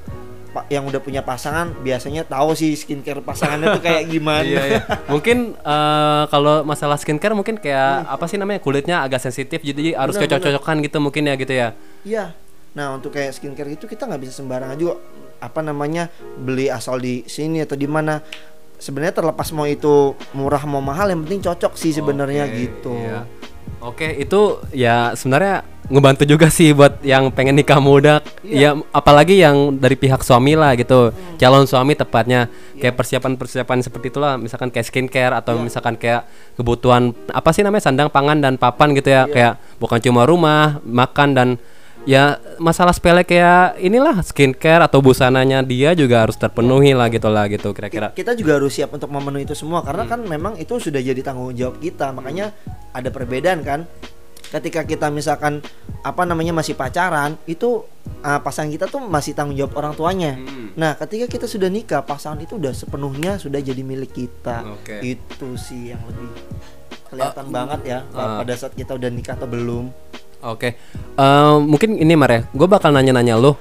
yang 0.67 0.83
udah 0.87 0.99
punya 0.99 1.23
pasangan 1.23 1.71
biasanya 1.83 2.27
tahu 2.27 2.59
sih 2.59 2.75
skincare 2.75 3.23
pasangannya 3.23 3.79
tuh 3.79 3.83
kayak 3.87 4.03
gimana. 4.11 4.43
iya, 4.43 4.63
iya. 4.67 4.81
Mungkin 5.07 5.55
eh, 5.57 6.23
kalau 6.29 6.67
masalah 6.67 6.99
skincare 6.99 7.35
mungkin 7.39 7.59
kayak 7.59 8.11
apa 8.11 8.25
sih 8.27 8.37
namanya 8.39 8.59
kulitnya 8.59 9.03
agak 9.03 9.23
sensitif 9.23 9.63
jadi 9.63 9.95
harus 9.95 10.19
cocok-cocokan 10.19 10.83
gitu 10.83 10.99
mungkin 10.99 11.31
ya 11.31 11.35
gitu 11.39 11.55
ya. 11.55 11.69
Iya. 12.03 12.35
Nah, 12.71 12.95
untuk 12.95 13.15
kayak 13.15 13.35
skincare 13.35 13.71
itu 13.75 13.87
kita 13.87 14.07
nggak 14.07 14.23
bisa 14.23 14.43
sembarangan 14.43 14.79
juga 14.79 14.95
apa 15.41 15.61
namanya 15.65 16.07
beli 16.39 16.71
asal 16.71 16.99
di 17.03 17.27
sini 17.27 17.63
atau 17.63 17.75
di 17.79 17.87
mana. 17.91 18.23
Sebenarnya 18.81 19.13
terlepas 19.13 19.53
mau 19.53 19.69
itu 19.69 20.17
murah 20.33 20.65
mau 20.65 20.81
mahal 20.81 21.13
yang 21.13 21.21
penting 21.29 21.45
cocok 21.45 21.77
sih 21.77 21.93
sebenarnya 21.93 22.49
Oke, 22.49 22.57
gitu. 22.65 22.97
iya. 22.97 23.29
Oke, 23.81 24.13
itu 24.21 24.61
ya 24.77 25.17
sebenarnya 25.17 25.65
ngebantu 25.89 26.29
juga 26.29 26.53
sih 26.53 26.77
buat 26.77 27.01
yang 27.01 27.33
pengen 27.33 27.57
nikah 27.57 27.81
muda. 27.81 28.21
Ya 28.45 28.77
apalagi 28.93 29.41
yang 29.41 29.81
dari 29.81 29.97
pihak 29.97 30.21
suami 30.21 30.53
lah 30.53 30.77
gitu. 30.77 31.17
Calon 31.41 31.65
suami 31.65 31.97
tepatnya 31.97 32.53
kayak 32.77 33.01
persiapan-persiapan 33.01 33.81
seperti 33.81 34.13
itulah, 34.13 34.37
misalkan 34.37 34.69
kayak 34.69 34.85
skincare 34.85 35.33
atau 35.33 35.57
misalkan 35.57 35.97
kayak 35.97 36.29
kebutuhan 36.61 37.17
apa 37.33 37.51
sih 37.57 37.65
namanya 37.65 37.89
sandang 37.89 38.13
pangan 38.13 38.45
dan 38.45 38.61
papan 38.61 38.93
gitu 38.93 39.09
ya. 39.09 39.25
Kayak 39.25 39.57
bukan 39.81 39.99
cuma 40.05 40.29
rumah, 40.29 40.79
makan 40.85 41.29
dan 41.33 41.49
ya 42.03 42.37
masalah 42.57 42.97
sepele 42.97 43.23
kayak 43.23 43.77
inilah 43.77 44.25
skincare 44.25 44.81
atau 44.81 45.01
busananya 45.01 45.61
dia 45.61 45.93
juga 45.93 46.25
harus 46.25 46.35
terpenuhi 46.35 46.97
lah 46.97 47.13
gitu 47.13 47.29
lah 47.29 47.45
gitu 47.47 47.71
kira-kira. 47.71 48.11
kita 48.13 48.33
juga 48.33 48.57
harus 48.57 48.73
siap 48.73 48.89
untuk 48.91 49.13
memenuhi 49.13 49.45
itu 49.45 49.53
semua 49.53 49.85
karena 49.85 50.09
kan 50.09 50.21
memang 50.25 50.57
itu 50.57 50.81
sudah 50.81 50.99
jadi 50.99 51.21
tanggung 51.21 51.53
jawab 51.53 51.77
kita 51.77 52.09
makanya 52.11 52.57
ada 52.91 53.09
perbedaan 53.09 53.61
kan 53.61 53.85
ketika 54.51 54.83
kita 54.83 55.13
misalkan 55.13 55.63
apa 56.03 56.27
namanya 56.27 56.51
masih 56.51 56.75
pacaran 56.75 57.39
itu 57.47 57.87
uh, 58.21 58.41
pasangan 58.43 58.73
kita 58.73 58.91
tuh 58.91 58.99
masih 58.99 59.37
tanggung 59.37 59.55
jawab 59.55 59.77
orang 59.79 59.95
tuanya 59.95 60.33
Hmm. 60.35 60.75
nah 60.75 60.97
ketika 60.97 61.27
kita 61.29 61.47
sudah 61.47 61.69
nikah 61.69 62.03
pasangan 62.03 62.41
itu 62.41 62.57
udah 62.57 62.73
sepenuhnya 62.73 63.37
sudah 63.37 63.61
jadi 63.61 63.83
milik 63.83 64.11
kita 64.11 64.65
Oke. 64.81 64.99
itu 65.05 65.49
sih 65.55 65.93
yang 65.93 66.03
lebih 66.09 66.31
kelihatan 67.07 67.47
Ah, 67.47 67.53
banget 67.53 67.81
ya 67.85 67.99
ah. 68.11 68.39
pada 68.43 68.55
saat 68.55 68.73
kita 68.73 68.95
udah 68.95 69.11
nikah 69.11 69.35
atau 69.35 69.47
belum 69.47 69.91
Oke, 70.41 70.77
Eh, 71.21 71.57
mungkin 71.61 72.01
ini 72.01 72.17
Mar 72.17 72.33
ya, 72.33 72.41
gue 72.49 72.65
bakal 72.65 72.97
nanya-nanya 72.97 73.37
lo, 73.37 73.61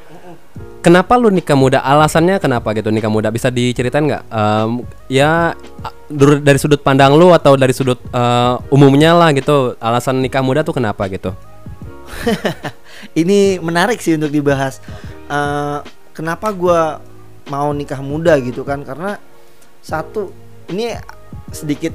kenapa 0.80 1.20
lu 1.20 1.28
nikah 1.28 1.60
muda? 1.60 1.84
Alasannya 1.84 2.40
kenapa 2.40 2.72
gitu 2.72 2.88
nikah 2.88 3.12
muda? 3.12 3.28
Bisa 3.28 3.52
diceritain 3.52 4.08
nggak? 4.08 4.24
Em, 4.32 4.88
ya 5.12 5.60
dari 6.40 6.56
sudut 6.56 6.80
pandang 6.80 7.20
lu 7.20 7.36
atau 7.36 7.60
dari 7.60 7.76
sudut 7.76 8.00
eh, 8.00 8.56
umumnya 8.72 9.12
lah 9.12 9.36
gitu, 9.36 9.76
alasan 9.84 10.24
nikah 10.24 10.40
muda 10.40 10.64
tuh 10.64 10.80
kenapa 10.80 11.12
gitu? 11.12 11.36
ini 13.22 13.60
menarik 13.60 14.00
sih 14.00 14.16
untuk 14.16 14.32
dibahas. 14.32 14.80
Eh, 15.28 15.80
kenapa 16.16 16.48
gua 16.56 17.04
mau 17.52 17.76
nikah 17.76 18.00
muda 18.00 18.40
gitu 18.40 18.64
kan? 18.64 18.88
Karena 18.88 19.20
satu 19.84 20.32
ini 20.72 20.96
sedikit 21.52 21.92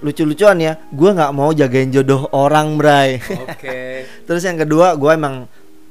lucu-lucuan 0.00 0.58
ya. 0.60 0.76
Gua 0.90 1.14
nggak 1.14 1.32
mau 1.34 1.50
jagain 1.50 1.90
jodoh 1.90 2.28
orang, 2.30 2.78
Bray. 2.78 3.18
Oke. 3.20 4.04
Terus 4.26 4.42
yang 4.44 4.58
kedua, 4.58 4.94
gua 4.94 5.14
emang 5.18 5.46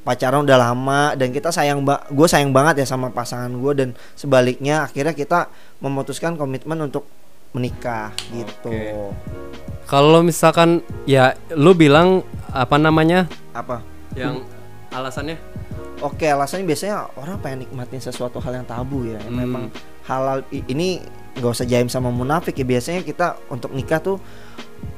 pacaran 0.08 0.48
udah 0.48 0.56
lama 0.56 1.20
dan 1.20 1.36
kita 1.36 1.52
sayang 1.52 1.84
ba 1.84 2.00
gue 2.08 2.24
sayang 2.32 2.56
banget 2.56 2.80
ya 2.80 2.88
sama 2.88 3.12
pasangan 3.12 3.52
gue 3.52 3.74
dan 3.76 3.90
sebaliknya 4.16 4.88
akhirnya 4.88 5.12
kita 5.12 5.52
memutuskan 5.84 6.40
komitmen 6.40 6.80
untuk 6.80 7.04
menikah 7.52 8.16
gitu. 8.32 8.72
Oke. 8.72 9.12
Kalau 9.84 10.24
misalkan 10.24 10.80
ya 11.04 11.36
lu 11.52 11.76
bilang 11.76 12.24
apa 12.56 12.80
namanya 12.80 13.28
Apa? 13.52 13.84
yang 14.16 14.48
alasannya? 14.96 15.36
Oke, 16.00 16.30
alasannya 16.30 16.64
biasanya 16.64 17.12
orang 17.20 17.44
pengen 17.44 17.68
nikmatin 17.68 18.00
sesuatu 18.00 18.40
hal 18.40 18.64
yang 18.64 18.68
tabu 18.70 19.04
ya. 19.04 19.20
Yang 19.20 19.28
Hmm. 19.28 19.40
Memang 19.44 19.64
halal 20.08 20.42
ini 20.50 21.04
nggak 21.38 21.52
usah 21.52 21.68
jaim 21.68 21.88
sama 21.88 22.10
munafik 22.10 22.56
ya. 22.56 22.66
Biasanya 22.66 23.04
kita 23.04 23.38
untuk 23.48 23.72
nikah 23.72 24.00
tuh 24.00 24.18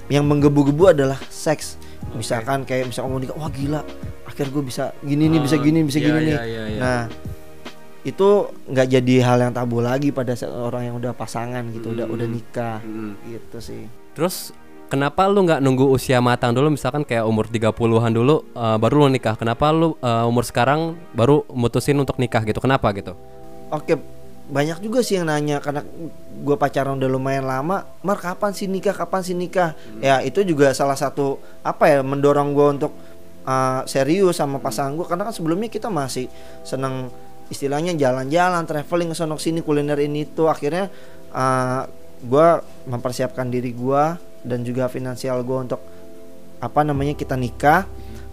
yang 0.07 0.23
menggebu-gebu 0.23 0.93
adalah 0.93 1.19
seks. 1.27 1.75
Misalkan 2.15 2.63
kayak 2.63 2.89
misalkan 2.89 3.11
mau 3.11 3.19
nikah, 3.19 3.35
wah 3.35 3.51
gila, 3.51 3.81
akhir 4.25 4.49
gue 4.49 4.63
bisa 4.63 4.95
gini 5.03 5.27
nih, 5.27 5.39
bisa 5.39 5.57
Ah, 5.57 5.61
gini, 5.61 5.79
bisa 5.83 5.99
iya, 5.99 6.05
gini 6.07 6.19
nih. 6.23 6.33
iya, 6.33 6.43
iya, 6.43 6.63
iya. 6.65 6.79
Nah, 6.79 7.01
itu 8.01 8.27
nggak 8.65 8.87
jadi 8.89 9.15
hal 9.21 9.37
yang 9.43 9.53
tabu 9.53 9.83
lagi 9.83 10.09
pada 10.09 10.33
saat 10.33 10.49
orang 10.49 10.89
yang 10.89 10.95
udah 10.97 11.11
pasangan 11.11 11.61
gitu, 11.69 11.91
udah 11.91 12.07
Hmm. 12.07 12.15
udah 12.15 12.27
nikah, 12.27 12.77
Mm-mm. 12.81 13.13
gitu 13.27 13.57
sih. 13.59 13.83
Terus 14.15 14.55
kenapa 14.87 15.27
lu 15.27 15.45
nggak 15.45 15.61
nunggu 15.61 15.85
usia 15.85 16.17
matang 16.17 16.55
dulu 16.55 16.73
misalkan 16.73 17.03
kayak 17.03 17.27
umur 17.27 17.45
30-an 17.45 18.09
dulu 18.09 18.41
eh, 18.49 18.77
baru 18.79 19.05
lu 19.05 19.09
nikah? 19.11 19.35
Kenapa 19.35 19.69
lu 19.69 19.93
eh, 19.99 20.25
umur 20.25 20.41
sekarang 20.41 20.97
baru 21.11 21.45
mutusin 21.51 21.99
untuk 21.99 22.17
nikah 22.17 22.41
gitu? 22.41 22.57
Kenapa 22.57 22.89
gitu? 22.95 23.13
Oke, 23.69 23.99
banyak 24.49 24.81
juga 24.81 25.05
sih 25.05 25.21
yang 25.21 25.29
nanya 25.29 25.61
karena 25.61 25.85
gue 26.41 26.55
pacaran 26.57 26.97
udah 26.97 27.09
lumayan 27.09 27.45
lama. 27.45 27.85
Mar 28.01 28.17
kapan 28.17 28.51
sih 28.51 28.65
nikah? 28.65 28.97
Kapan 28.97 29.21
sih 29.21 29.37
nikah? 29.37 29.77
Ya 30.01 30.25
itu 30.25 30.41
juga 30.41 30.73
salah 30.73 30.97
satu 30.97 31.37
apa 31.61 31.85
ya 31.85 32.01
mendorong 32.01 32.57
gue 32.57 32.67
untuk 32.81 32.91
uh, 33.45 33.85
serius 33.85 34.41
sama 34.41 34.57
pasangan 34.57 34.97
gue 34.97 35.05
karena 35.05 35.29
kan 35.29 35.33
sebelumnya 35.37 35.69
kita 35.69 35.93
masih 35.93 36.25
seneng 36.65 37.13
istilahnya 37.53 37.93
jalan-jalan, 37.93 38.65
traveling 38.65 39.13
ke 39.13 39.15
sono 39.17 39.37
sini 39.37 39.61
kuliner 39.61 39.97
ini 40.01 40.25
itu 40.25 40.49
akhirnya 40.49 40.89
uh, 41.33 41.85
gue 42.19 42.47
mempersiapkan 42.89 43.49
diri 43.49 43.73
gue 43.73 44.03
dan 44.41 44.65
juga 44.65 44.89
finansial 44.89 45.45
gue 45.45 45.57
untuk 45.69 45.81
apa 46.57 46.81
namanya 46.81 47.13
kita 47.13 47.37
nikah. 47.37 47.85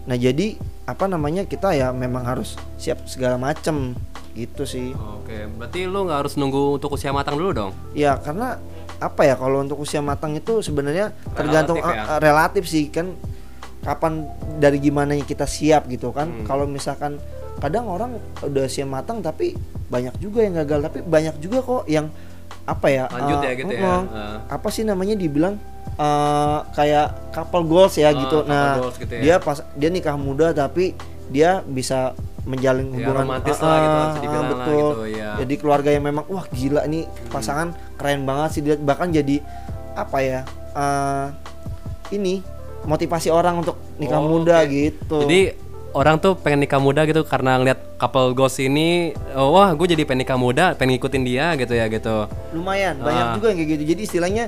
Nah 0.09 0.17
jadi 0.17 0.57
apa 0.87 1.05
namanya 1.05 1.45
kita 1.45 1.77
ya 1.77 1.93
memang 1.93 2.25
harus 2.25 2.57
siap 2.79 3.05
segala 3.05 3.37
macem 3.37 3.93
gitu 4.37 4.63
sih. 4.63 4.93
Oke, 4.93 5.49
berarti 5.49 5.83
lu 5.83 6.05
nggak 6.05 6.19
harus 6.21 6.33
nunggu 6.35 6.77
untuk 6.77 6.93
usia 6.93 7.09
matang 7.09 7.35
dulu 7.35 7.49
dong? 7.51 7.71
Ya 7.91 8.13
karena 8.15 8.61
apa 8.97 9.21
ya 9.23 9.33
kalau 9.33 9.59
untuk 9.59 9.77
usia 9.77 9.99
matang 9.99 10.33
itu 10.33 10.61
sebenarnya 10.61 11.09
tergantung 11.33 11.77
Relatif 11.77 11.97
ya? 11.97 12.01
eh, 12.01 12.13
eh, 12.13 12.19
relatif 12.19 12.63
sih 12.65 12.85
kan 12.87 13.07
kapan 13.81 14.25
dari 14.57 14.77
gimana 14.77 15.17
kita 15.17 15.45
siap 15.45 15.85
gitu 15.87 16.09
kan. 16.11 16.29
Hmm. 16.29 16.45
Kalau 16.45 16.65
misalkan 16.65 17.17
kadang 17.57 17.85
orang 17.85 18.17
udah 18.39 18.63
usia 18.63 18.85
matang 18.85 19.19
tapi 19.19 19.57
banyak 19.87 20.13
juga 20.17 20.41
yang 20.41 20.53
gagal 20.55 20.79
tapi 20.83 20.99
banyak 21.01 21.35
juga 21.37 21.57
kok 21.59 21.83
yang 21.87 22.05
apa 22.67 22.87
ya 22.87 23.03
Lanjut 23.07 23.37
eh, 23.39 23.47
ya 23.47 23.53
gitu 23.55 23.71
ya. 23.71 23.79
mm-mm. 23.79 24.03
Eh. 24.11 24.37
apa 24.51 24.67
sih 24.67 24.83
namanya 24.83 25.15
dibilang 25.15 25.55
eh, 25.95 26.59
kayak 26.69 27.31
couple 27.31 27.63
goals 27.63 27.95
ya 27.95 28.11
Ah, 28.11 28.13
gitu. 28.13 28.37
Nah, 28.43 28.77
goals 28.77 28.99
gitu 28.99 29.13
ya. 29.13 29.21
dia 29.23 29.35
pas 29.39 29.57
dia 29.73 29.89
nikah 29.89 30.13
muda 30.13 30.51
tapi 30.51 30.93
dia 31.27 31.63
bisa 31.63 32.11
menjalin 32.47 32.87
Ya, 32.87 33.03
hubungan 33.03 33.15
romantis 33.21 33.57
Ah, 33.57 33.61
lah 33.61 33.77
gitu, 33.77 33.91
ah, 33.91 34.07
dibilang 34.15 34.33
ah, 34.33 34.47
lah 34.47 34.57
betul. 34.57 34.79
gitu, 34.79 35.01
ya. 35.13 35.29
Jadi 35.37 35.53
keluarga 35.55 35.89
yang 35.91 36.03
memang 36.03 36.25
wah 36.25 36.45
gila 36.47 36.81
nih 36.83 37.03
pasangan 37.27 37.67
keren 37.93 38.23
banget 38.23 38.49
sih 38.49 38.61
bahkan 38.79 39.11
jadi 39.11 39.43
apa 39.93 40.17
ya? 40.19 40.41
eh, 40.73 41.25
ini 42.09 42.39
motivasi 42.83 43.27
orang 43.27 43.59
untuk 43.59 43.75
nikah 43.97 44.17
Oh, 44.17 44.29
muda 44.31 44.61
oke. 44.61 44.69
gitu. 44.69 45.17
Jadi 45.21 45.41
orang 45.91 46.15
tuh 46.17 46.37
pengen 46.37 46.61
nikah 46.61 46.77
muda 46.77 47.03
gitu 47.03 47.25
karena 47.25 47.57
ngeliat 47.57 47.79
couple 47.97 48.31
ghost 48.31 48.57
ini, 48.57 49.11
oh, 49.33 49.51
wah 49.51 49.73
gue 49.73 49.87
jadi 49.89 50.05
pengen 50.05 50.21
nikah 50.21 50.37
muda, 50.37 50.71
pengen 50.71 50.95
ngikutin 50.95 51.23
dia 51.23 51.51
gitu 51.55 51.73
ya 51.73 51.85
gitu. 51.87 52.29
lumayan 52.53 52.95
banyak 52.97 53.25
Ah. 53.25 53.33
juga 53.33 53.45
yang 53.49 53.57
kayak 53.59 53.69
gitu. 53.71 53.83
Jadi 53.91 54.01
istilahnya 54.03 54.43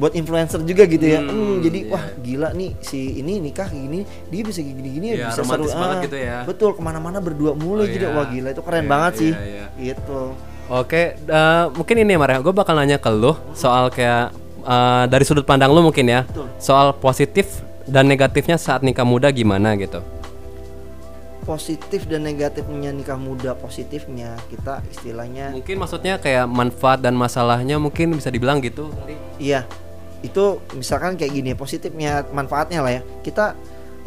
buat 0.00 0.16
influencer 0.16 0.64
juga 0.64 0.88
gitu 0.88 1.04
ya. 1.04 1.20
Hmm, 1.20 1.28
Hmm, 1.30 1.56
jadi 1.60 1.78
iya. 1.78 1.92
wah 1.92 2.04
gila 2.16 2.48
nih 2.50 2.72
si 2.80 3.20
ini 3.20 3.36
nikah 3.38 3.68
gini, 3.68 4.00
dia 4.26 4.40
bisa 4.40 4.58
gini-gini 4.58 5.12
ya 5.12 5.14
Iya, 5.14 5.26
bisa 5.28 5.42
seru. 5.44 5.68
banget 5.68 5.76
Ah, 5.92 6.00
gitu 6.00 6.16
ya. 6.16 6.36
Betul 6.42 6.72
ke 6.72 6.80
mana-mana 6.80 7.20
berdua 7.20 7.52
mulu 7.52 7.84
Oh, 7.84 7.86
jadi 7.86 8.08
iya. 8.08 8.16
wah 8.16 8.24
gila 8.24 8.48
itu 8.48 8.62
keren 8.62 8.80
Iya, 8.80 8.88
banget 8.88 9.12
sih. 9.14 9.32
iya, 9.32 9.64
Gitu. 9.76 10.22
Oke, 10.66 11.02
eh, 11.14 11.64
mungkin 11.68 11.94
ini 11.98 12.10
ya 12.10 12.18
Maria, 12.18 12.38
gue 12.38 12.54
bakal 12.54 12.72
nanya 12.72 12.96
ke 12.96 13.10
lu 13.10 13.34
soal 13.52 13.90
kayak 13.90 14.32
eh, 14.60 15.04
dari 15.06 15.22
sudut 15.22 15.42
pandang 15.42 15.68
lu 15.68 15.82
mungkin 15.82 16.06
ya, 16.06 16.24
Betul. 16.24 16.48
soal 16.56 16.94
positif 16.94 17.60
dan 17.84 18.06
negatifnya 18.06 18.56
saat 18.56 18.80
nikah 18.80 19.02
muda 19.02 19.28
gimana 19.28 19.74
gitu. 19.74 20.00
Positif 21.40 22.04
dan 22.06 22.22
negatifnya 22.22 22.92
nikah 22.92 23.16
muda 23.16 23.56
positifnya 23.56 24.36
kita 24.46 24.84
istilahnya 24.86 25.50
Mungkin 25.50 25.76
maksudnya 25.76 26.14
kayak 26.14 26.46
manfaat 26.46 27.00
dan 27.00 27.16
masalahnya 27.16 27.74
mungkin 27.74 28.12
bisa 28.12 28.28
dibilang 28.28 28.60
gitu 28.60 28.92
kali. 28.92 29.16
Iya, 29.40 29.64
itu 30.20 30.44
misalkan 30.72 31.14
kayak 31.14 31.32
gini 31.32 31.50
positifnya 31.52 32.24
manfaatnya 32.28 32.80
lah 32.80 32.92
ya. 32.92 33.02
Kita 33.20 33.56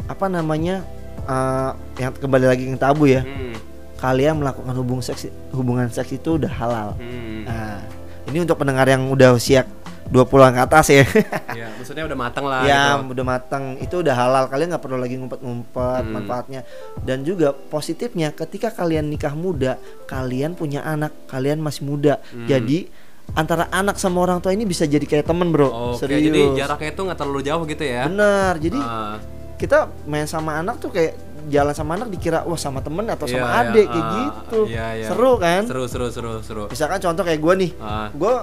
apa 0.04 0.26
namanya 0.26 0.84
eh, 1.20 1.70
yang 1.98 2.12
kembali 2.12 2.46
lagi 2.46 2.64
yang 2.66 2.76
tabu 2.76 3.06
ya. 3.06 3.22
Hmm, 3.22 3.56
Kalian 3.94 4.36
melakukan 4.36 4.74
hubungan 4.74 5.00
seks 5.00 5.24
hubungan 5.50 5.88
seks 5.88 6.12
itu 6.12 6.36
udah 6.36 6.50
halal. 6.50 6.88
hmm. 6.94 7.48
Nah, 7.48 7.80
ini 8.26 8.40
untuk 8.40 8.56
pendengar 8.56 8.84
yang 8.84 9.08
udah 9.08 9.32
usia 9.32 9.64
20-an 10.04 10.52
ke 10.52 10.60
atas 10.60 10.86
ya. 10.92 11.04
Ya, 11.56 11.70
maksudnya 11.72 12.04
udah 12.04 12.18
matang 12.18 12.44
lah 12.44 12.60
ya, 12.66 12.98
gitu. 13.00 13.16
udah 13.16 13.24
matang. 13.24 13.64
Itu 13.78 13.94
udah 14.04 14.12
halal. 14.12 14.44
Kalian 14.52 14.68
nggak 14.68 14.82
perlu 14.82 14.98
lagi 14.98 15.16
ngumpet-ngumpet 15.16 16.02
Hmm. 16.04 16.12
manfaatnya. 16.12 16.60
Dan 17.00 17.24
juga 17.24 17.54
positifnya 17.54 18.28
ketika 18.28 18.68
kalian 18.68 19.08
nikah 19.08 19.32
muda, 19.32 19.80
kalian 20.04 20.52
punya 20.52 20.84
anak, 20.84 21.14
kalian 21.24 21.64
masih 21.64 21.88
muda. 21.88 22.20
Hmm. 22.28 22.44
Jadi 22.44 22.90
antara 23.32 23.66
anak 23.72 23.96
sama 23.96 24.20
orang 24.20 24.38
tua 24.38 24.52
ini 24.52 24.68
bisa 24.68 24.84
jadi 24.84 25.02
kayak 25.02 25.24
temen 25.24 25.48
bro. 25.48 25.96
Oke, 25.96 26.04
Serius. 26.04 26.28
jadi 26.28 26.40
jaraknya 26.54 26.90
itu 26.92 27.00
nggak 27.08 27.18
terlalu 27.18 27.40
jauh 27.40 27.62
gitu 27.64 27.84
ya. 27.84 28.04
Bener. 28.06 28.52
Jadi 28.60 28.78
Ah, 28.78 29.16
kita 29.56 29.88
main 30.04 30.28
sama 30.28 30.60
anak 30.60 30.76
tuh 30.78 30.92
kayak 30.92 31.16
jalan 31.48 31.74
sama 31.76 31.96
anak 31.96 32.08
dikira 32.08 32.40
wah 32.44 32.56
sama 32.56 32.80
temen 32.80 33.04
atau 33.04 33.28
sama 33.28 33.48
iya, 33.48 33.60
adik 33.68 33.86
kayak 33.88 34.04
ah, 34.04 34.12
gitu. 34.16 34.60
iya, 34.68 34.86
iya. 34.96 35.06
Seru 35.12 35.32
kan? 35.36 35.62
seru 35.68 35.84
seru 35.88 36.06
seru 36.12 36.32
seru. 36.40 36.64
Misalkan 36.68 37.00
contoh 37.00 37.22
kayak 37.24 37.40
gue 37.40 37.54
nih, 37.64 37.70
Ah, 37.80 38.08
gue 38.12 38.34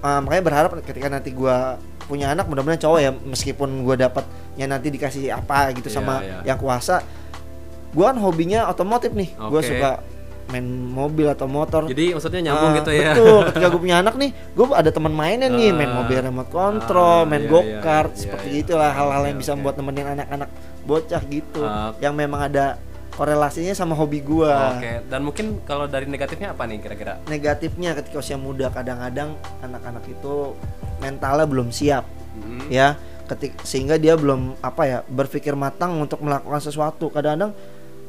makanya 0.00 0.42
berharap 0.44 0.70
ketika 0.80 1.08
nanti 1.12 1.30
gue 1.30 1.56
punya 2.08 2.34
anak 2.34 2.50
mudah-mudahan 2.50 2.80
cowok 2.82 2.98
ya 2.98 3.10
meskipun 3.14 3.86
gue 3.86 3.94
dapatnya 3.94 4.66
nanti 4.66 4.90
dikasih 4.90 5.30
apa 5.30 5.70
gitu 5.78 5.86
Iya, 5.86 5.94
sama 5.94 6.14
iya. 6.26 6.42
yang 6.42 6.58
kuasa 6.58 7.06
gue 7.90 8.02
kan 8.02 8.18
hobinya 8.18 8.66
otomotif 8.66 9.14
nih 9.14 9.30
gue 9.38 9.60
Oke. 9.62 9.68
suka 9.70 10.02
main 10.50 10.66
mobil 10.66 11.26
atau 11.26 11.46
motor 11.46 11.86
Jadi 11.86 12.10
maksudnya 12.10 12.40
nyambung 12.44 12.70
Ah, 12.70 12.78
gitu 12.82 12.90
ya. 12.90 13.10
Betul. 13.14 13.38
Ketika 13.54 13.66
gue 13.70 13.80
punya 13.80 13.96
anak 13.98 14.14
nih, 14.14 14.30
gue 14.34 14.66
ada 14.70 14.90
teman 14.90 15.10
mainnya 15.10 15.46
nih, 15.46 15.70
main 15.70 15.90
Ah. 15.90 15.96
mobil 16.02 16.18
remote 16.18 16.50
control, 16.50 17.22
Ah, 17.22 17.24
main 17.24 17.42
iya, 17.42 17.48
go 17.48 17.60
iya, 17.62 17.78
kart, 17.78 18.12
iya, 18.12 18.20
seperti 18.20 18.48
iya. 18.50 18.60
itulah 18.60 18.90
hal-hal 18.90 19.22
yang 19.24 19.36
Oke, 19.36 19.40
bisa 19.40 19.50
oke. 19.50 19.56
membuat 19.56 19.74
nemenin 19.78 20.06
anak-anak 20.10 20.50
bocah 20.82 21.22
gitu, 21.24 21.62
Ah. 21.62 21.94
yang 21.98 22.12
memang 22.12 22.40
ada 22.42 22.76
korelasinya 23.12 23.72
sama 23.72 23.92
hobi 23.92 24.20
gue. 24.20 24.48
Oke, 24.50 25.06
dan 25.06 25.20
mungkin 25.20 25.46
kalau 25.62 25.84
dari 25.84 26.04
negatifnya 26.04 26.50
apa 26.50 26.64
nih 26.64 26.78
kira-kira? 26.78 27.20
Negatifnya 27.24 27.94
ketika 27.94 28.18
usia 28.18 28.34
muda 28.34 28.68
kadang-kadang 28.68 29.34
anak-anak 29.60 30.02
itu 30.04 30.56
mentalnya 30.98 31.44
belum 31.44 31.68
siap, 31.68 32.04
Hmm. 32.32 32.66
ya, 32.68 32.96
ketik 33.26 33.54
sehingga 33.62 33.94
dia 33.94 34.14
belum 34.14 34.58
apa 34.58 34.82
ya 34.82 34.98
berpikir 35.04 35.54
matang 35.54 35.94
untuk 35.96 36.18
melakukan 36.18 36.58
sesuatu. 36.58 37.06
Kadang-kadang 37.08 37.54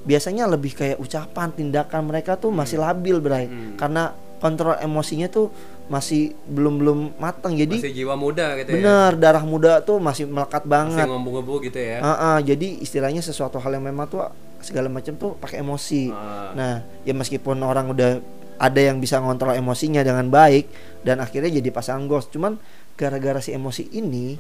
biasanya 0.01 0.46
lebih 0.46 0.74
kayak 0.74 0.98
ucapan, 0.98 1.50
tindakan 1.50 2.08
mereka 2.08 2.36
tuh 2.36 2.50
masih 2.50 2.77
labil, 2.77 3.17
Bray, 3.17 3.46
Hmm. 3.46 3.77
karena 3.77 4.12
kontrol 4.41 4.74
emosinya 4.77 5.29
tuh 5.29 5.53
masih 5.86 6.34
belum 6.48 6.79
belum 6.79 7.00
matang. 7.20 7.53
Jadi 7.53 7.77
Masih 7.77 7.93
jiwa 7.93 8.15
muda 8.15 8.58
gitu 8.58 8.70
ya. 8.72 8.75
Bener, 8.79 9.12
darah 9.20 9.43
muda 9.43 9.84
tuh 9.84 10.00
masih 10.00 10.25
melekat 10.25 10.63
Masih 10.63 10.72
banget. 10.72 11.05
ngomong-ngomong 11.05 11.60
gitu 11.62 11.77
ya. 11.77 12.00
Ah, 12.00 12.10
ah, 12.34 12.38
jadi 12.39 12.79
istilahnya 12.79 13.20
sesuatu 13.20 13.60
hal 13.60 13.75
yang 13.75 13.86
memang 13.86 14.08
tuh 14.08 14.24
segala 14.63 14.88
macam 14.88 15.13
tuh 15.13 15.36
pakai 15.38 15.60
emosi. 15.60 16.10
Ah. 16.10 16.55
Nah, 16.55 16.74
ya 17.03 17.13
meskipun 17.13 17.60
orang 17.60 17.91
udah 17.91 18.17
ada 18.58 18.77
yang 18.79 18.98
bisa 18.98 19.20
ngontrol 19.20 19.53
emosinya 19.53 20.00
dengan 20.00 20.29
baik 20.29 20.70
dan 21.01 21.20
akhirnya 21.20 21.51
jadi 21.51 21.70
pasangan 21.70 22.08
ghost. 22.08 22.31
Cuman 22.31 22.55
gara-gara 22.96 23.38
si 23.38 23.51
emosi 23.51 23.91
ini 23.91 24.38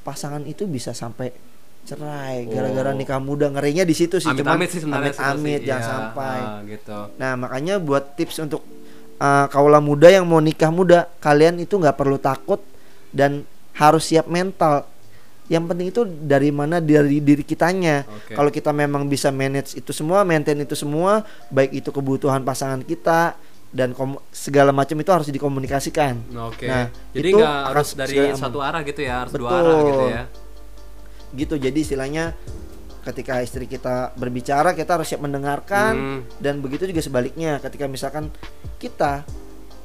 pasangan 0.00 0.42
itu 0.44 0.64
bisa 0.64 0.92
sampai 0.92 1.30
cerai 1.80 2.46
gara-gara 2.46 2.90
Oh. 2.92 2.96
nikah 2.96 3.18
muda 3.18 3.50
ngerinya 3.50 3.82
di 3.82 3.94
situ 3.96 4.22
sih 4.22 4.30
cuman 4.30 4.56
Amit-amit 4.62 4.68
sih 4.70 4.80
sebenarnya 4.84 5.12
situ 5.12 5.22
amit-amit 5.24 5.60
sih. 5.60 5.66
jangan 5.66 5.82
Iya, 5.82 5.90
sampai 5.90 6.38
ah, 6.38 6.58
gitu. 6.68 6.98
Nah, 7.18 7.32
makanya 7.34 7.74
buat 7.82 8.04
tips 8.14 8.36
untuk 8.46 8.62
uh, 9.18 9.46
kaula 9.50 9.80
muda 9.82 10.08
yang 10.08 10.24
mau 10.28 10.38
nikah 10.38 10.70
muda, 10.70 11.10
kalian 11.18 11.58
itu 11.58 11.74
nggak 11.74 11.96
perlu 11.98 12.16
takut 12.16 12.62
dan 13.10 13.42
harus 13.74 14.06
siap 14.06 14.30
mental. 14.30 14.86
Yang 15.50 15.64
penting 15.66 15.86
itu 15.90 16.02
dari 16.06 16.54
mana 16.54 16.78
dari 16.78 17.18
diri 17.18 17.42
kitanya. 17.42 18.06
Oke. 18.06 18.38
Kalau 18.38 18.50
kita 18.54 18.70
memang 18.70 19.10
bisa 19.10 19.34
manage 19.34 19.74
itu 19.74 19.90
semua, 19.90 20.22
maintain 20.22 20.54
itu 20.54 20.78
semua, 20.78 21.26
baik 21.50 21.82
itu 21.82 21.90
kebutuhan 21.90 22.46
pasangan 22.46 22.86
kita 22.86 23.34
dan 23.70 23.90
segala 24.30 24.70
macam 24.70 24.94
itu 24.94 25.10
harus 25.10 25.26
dikomunikasikan. 25.26 26.22
Oke. 26.46 26.70
Nah, 26.70 26.86
Jadi 27.10 27.28
nggak 27.34 27.56
harus 27.66 27.88
dari 27.98 28.30
satu 28.38 28.62
arah 28.62 28.86
gitu 28.86 29.02
ya, 29.02 29.26
harus 29.26 29.34
dua 29.34 29.50
Betul. 29.50 29.58
arah 29.66 29.78
gitu 29.82 30.04
ya. 30.06 30.22
Gitu. 31.32 31.54
Jadi 31.56 31.78
istilahnya 31.80 32.34
ketika 33.00 33.40
istri 33.40 33.64
kita 33.64 34.12
berbicara, 34.14 34.76
kita 34.76 35.00
harus 35.00 35.08
siap 35.08 35.24
mendengarkan 35.24 35.92
Hmm. 35.96 36.20
dan 36.36 36.60
begitu 36.60 36.84
juga 36.84 37.00
sebaliknya 37.00 37.56
ketika 37.56 37.88
misalkan 37.88 38.28
kita 38.76 39.24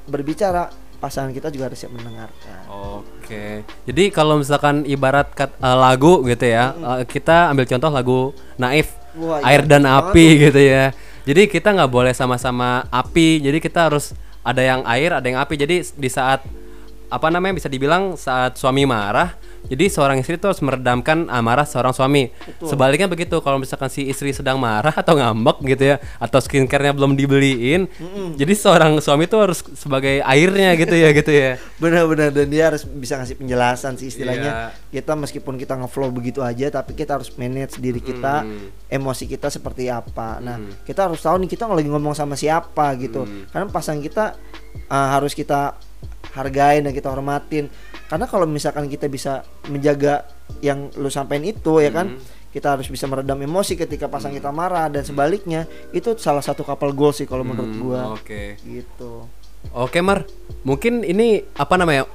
berbicara 0.05 0.67
pasangan 0.99 1.31
kita 1.31 1.47
juga 1.51 1.71
harus 1.71 1.79
siap 1.79 1.91
mendengarkan 1.95 2.59
Oke. 2.69 3.65
Jadi 3.89 4.03
kalau 4.13 4.37
misalkan 4.37 4.85
ibarat 4.85 5.33
kat, 5.33 5.49
eh, 5.57 5.77
lagu 5.77 6.21
gitu 6.27 6.45
ya, 6.45 6.75
eh, 6.75 7.03
kita 7.09 7.49
ambil 7.55 7.65
contoh 7.65 7.89
lagu 7.89 8.19
Naif, 8.59 8.93
Wah, 9.17 9.41
iya, 9.41 9.47
air 9.49 9.61
dan 9.65 9.87
banget 9.87 10.11
api 10.11 10.25
gitu 10.45 10.61
ya. 10.61 10.83
Jadi 11.25 11.41
kita 11.49 11.73
nggak 11.73 11.89
boleh 11.89 12.13
sama-sama 12.13 12.85
api. 12.93 13.41
Jadi 13.41 13.57
kita 13.57 13.89
harus 13.89 14.13
ada 14.45 14.61
yang 14.61 14.85
air, 14.85 15.09
ada 15.09 15.25
yang 15.25 15.41
api. 15.41 15.57
Jadi 15.57 15.81
di 15.97 16.09
saat 16.11 16.45
apa 17.09 17.27
namanya 17.33 17.57
bisa 17.57 17.65
dibilang 17.65 18.13
saat 18.13 18.61
suami 18.61 18.85
marah, 18.85 19.33
jadi 19.65 19.85
seorang 19.89 20.21
istri 20.21 20.37
itu 20.37 20.45
harus 20.45 20.61
meredamkan 20.61 21.25
amarah 21.27 21.65
seorang 21.65 21.91
suami. 21.91 22.29
Sebaliknya 22.61 23.05
begitu, 23.05 23.41
kalau 23.41 23.57
misalkan 23.57 23.89
si 23.89 24.05
istri 24.05 24.29
sedang 24.31 24.57
marah 24.57 24.93
atau 24.93 25.17
ngambek 25.17 25.57
gitu 25.75 25.83
ya, 25.91 25.97
atau 26.17 26.37
skincare-nya 26.37 26.93
belum 26.93 27.13
dibeliin, 27.13 27.89
jadi 28.35 28.53
seorang 28.53 28.97
suami 28.99 29.25
itu 29.25 29.37
harus 29.37 29.65
sebagai 29.73 30.21
airnya 30.21 30.73
gitu 30.75 30.93
ya, 30.93 31.09
gitu 31.11 31.31
ya. 31.31 31.51
benar-benar 31.83 32.29
dan 32.29 32.47
dia 32.47 32.69
harus 32.69 32.85
bisa 32.85 33.17
ngasih 33.17 33.35
penjelasan 33.35 33.93
sih 33.95 34.07
istilahnya 34.07 34.71
kita 34.89 35.13
meskipun 35.13 35.55
kita 35.55 35.75
ngeflow 35.75 36.07
begitu 36.09 36.39
aja 36.39 36.71
tapi 36.71 36.95
kita 36.95 37.19
harus 37.19 37.29
manage 37.35 37.77
diri 37.77 37.99
kita 37.99 38.47
Hmm. 38.47 38.67
emosi 38.87 39.25
kita 39.25 39.47
seperti 39.47 39.87
apa 39.87 40.39
nah 40.39 40.55
kita 40.83 41.07
harus 41.07 41.19
tahu 41.19 41.39
nih 41.43 41.49
kita 41.51 41.67
lagi 41.67 41.87
ngomong 41.87 42.13
sama 42.13 42.35
siapa 42.35 42.95
gitu 42.95 43.23
Hmm. 43.23 43.47
karena 43.49 43.65
pasangan 43.69 44.01
kita 44.01 44.25
uh, 44.87 45.07
harus 45.11 45.31
kita 45.31 45.75
hargain 46.31 46.83
dan 46.83 46.91
kita 46.91 47.07
hormatin 47.07 47.71
karena 48.15 48.31
kalau 48.31 48.47
misalkan 48.47 48.87
kita 48.87 49.11
bisa 49.11 49.43
menjaga 49.67 50.23
yang 50.61 50.87
lu 50.95 51.11
sampein 51.11 51.43
itu 51.43 51.83
ya 51.83 51.91
kan 51.91 52.15
Hmm. 52.15 52.23
kita 52.49 52.71
harus 52.71 52.87
bisa 52.87 53.03
meredam 53.05 53.35
emosi 53.35 53.75
ketika 53.75 54.07
pasangan 54.07 54.31
kita 54.33 54.47
marah 54.49 54.87
dan 54.87 55.03
sebaliknya 55.03 55.61
itu 55.91 56.15
salah 56.15 56.39
satu 56.39 56.63
couple 56.63 56.95
goal 56.95 57.11
sih 57.11 57.27
kalau 57.27 57.43
menurut 57.43 57.67
Hmm, 57.67 57.81
gua 57.81 58.01
Oke. 58.15 58.55
gitu 58.57 59.27
Oke 59.67 59.99
Mar, 59.99 60.23
mungkin 60.61 61.03
ini 61.03 61.43
apa 61.51 61.75
namanya? 61.75 62.07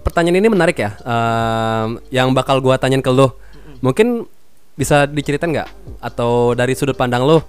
Pertanyaan 0.00 0.38
ini 0.38 0.48
menarik 0.48 0.78
ya. 0.78 0.94
Ehm, 0.96 2.00
yang 2.08 2.30
bakal 2.30 2.56
gua 2.58 2.78
tanyain 2.78 3.02
ke 3.02 3.10
lo, 3.10 3.34
mungkin 3.80 4.24
bisa 4.72 5.04
diceritain 5.04 5.50
nggak? 5.50 5.68
Atau 5.98 6.54
dari 6.54 6.72
sudut 6.72 6.94
pandang 6.94 7.20
lo, 7.20 7.42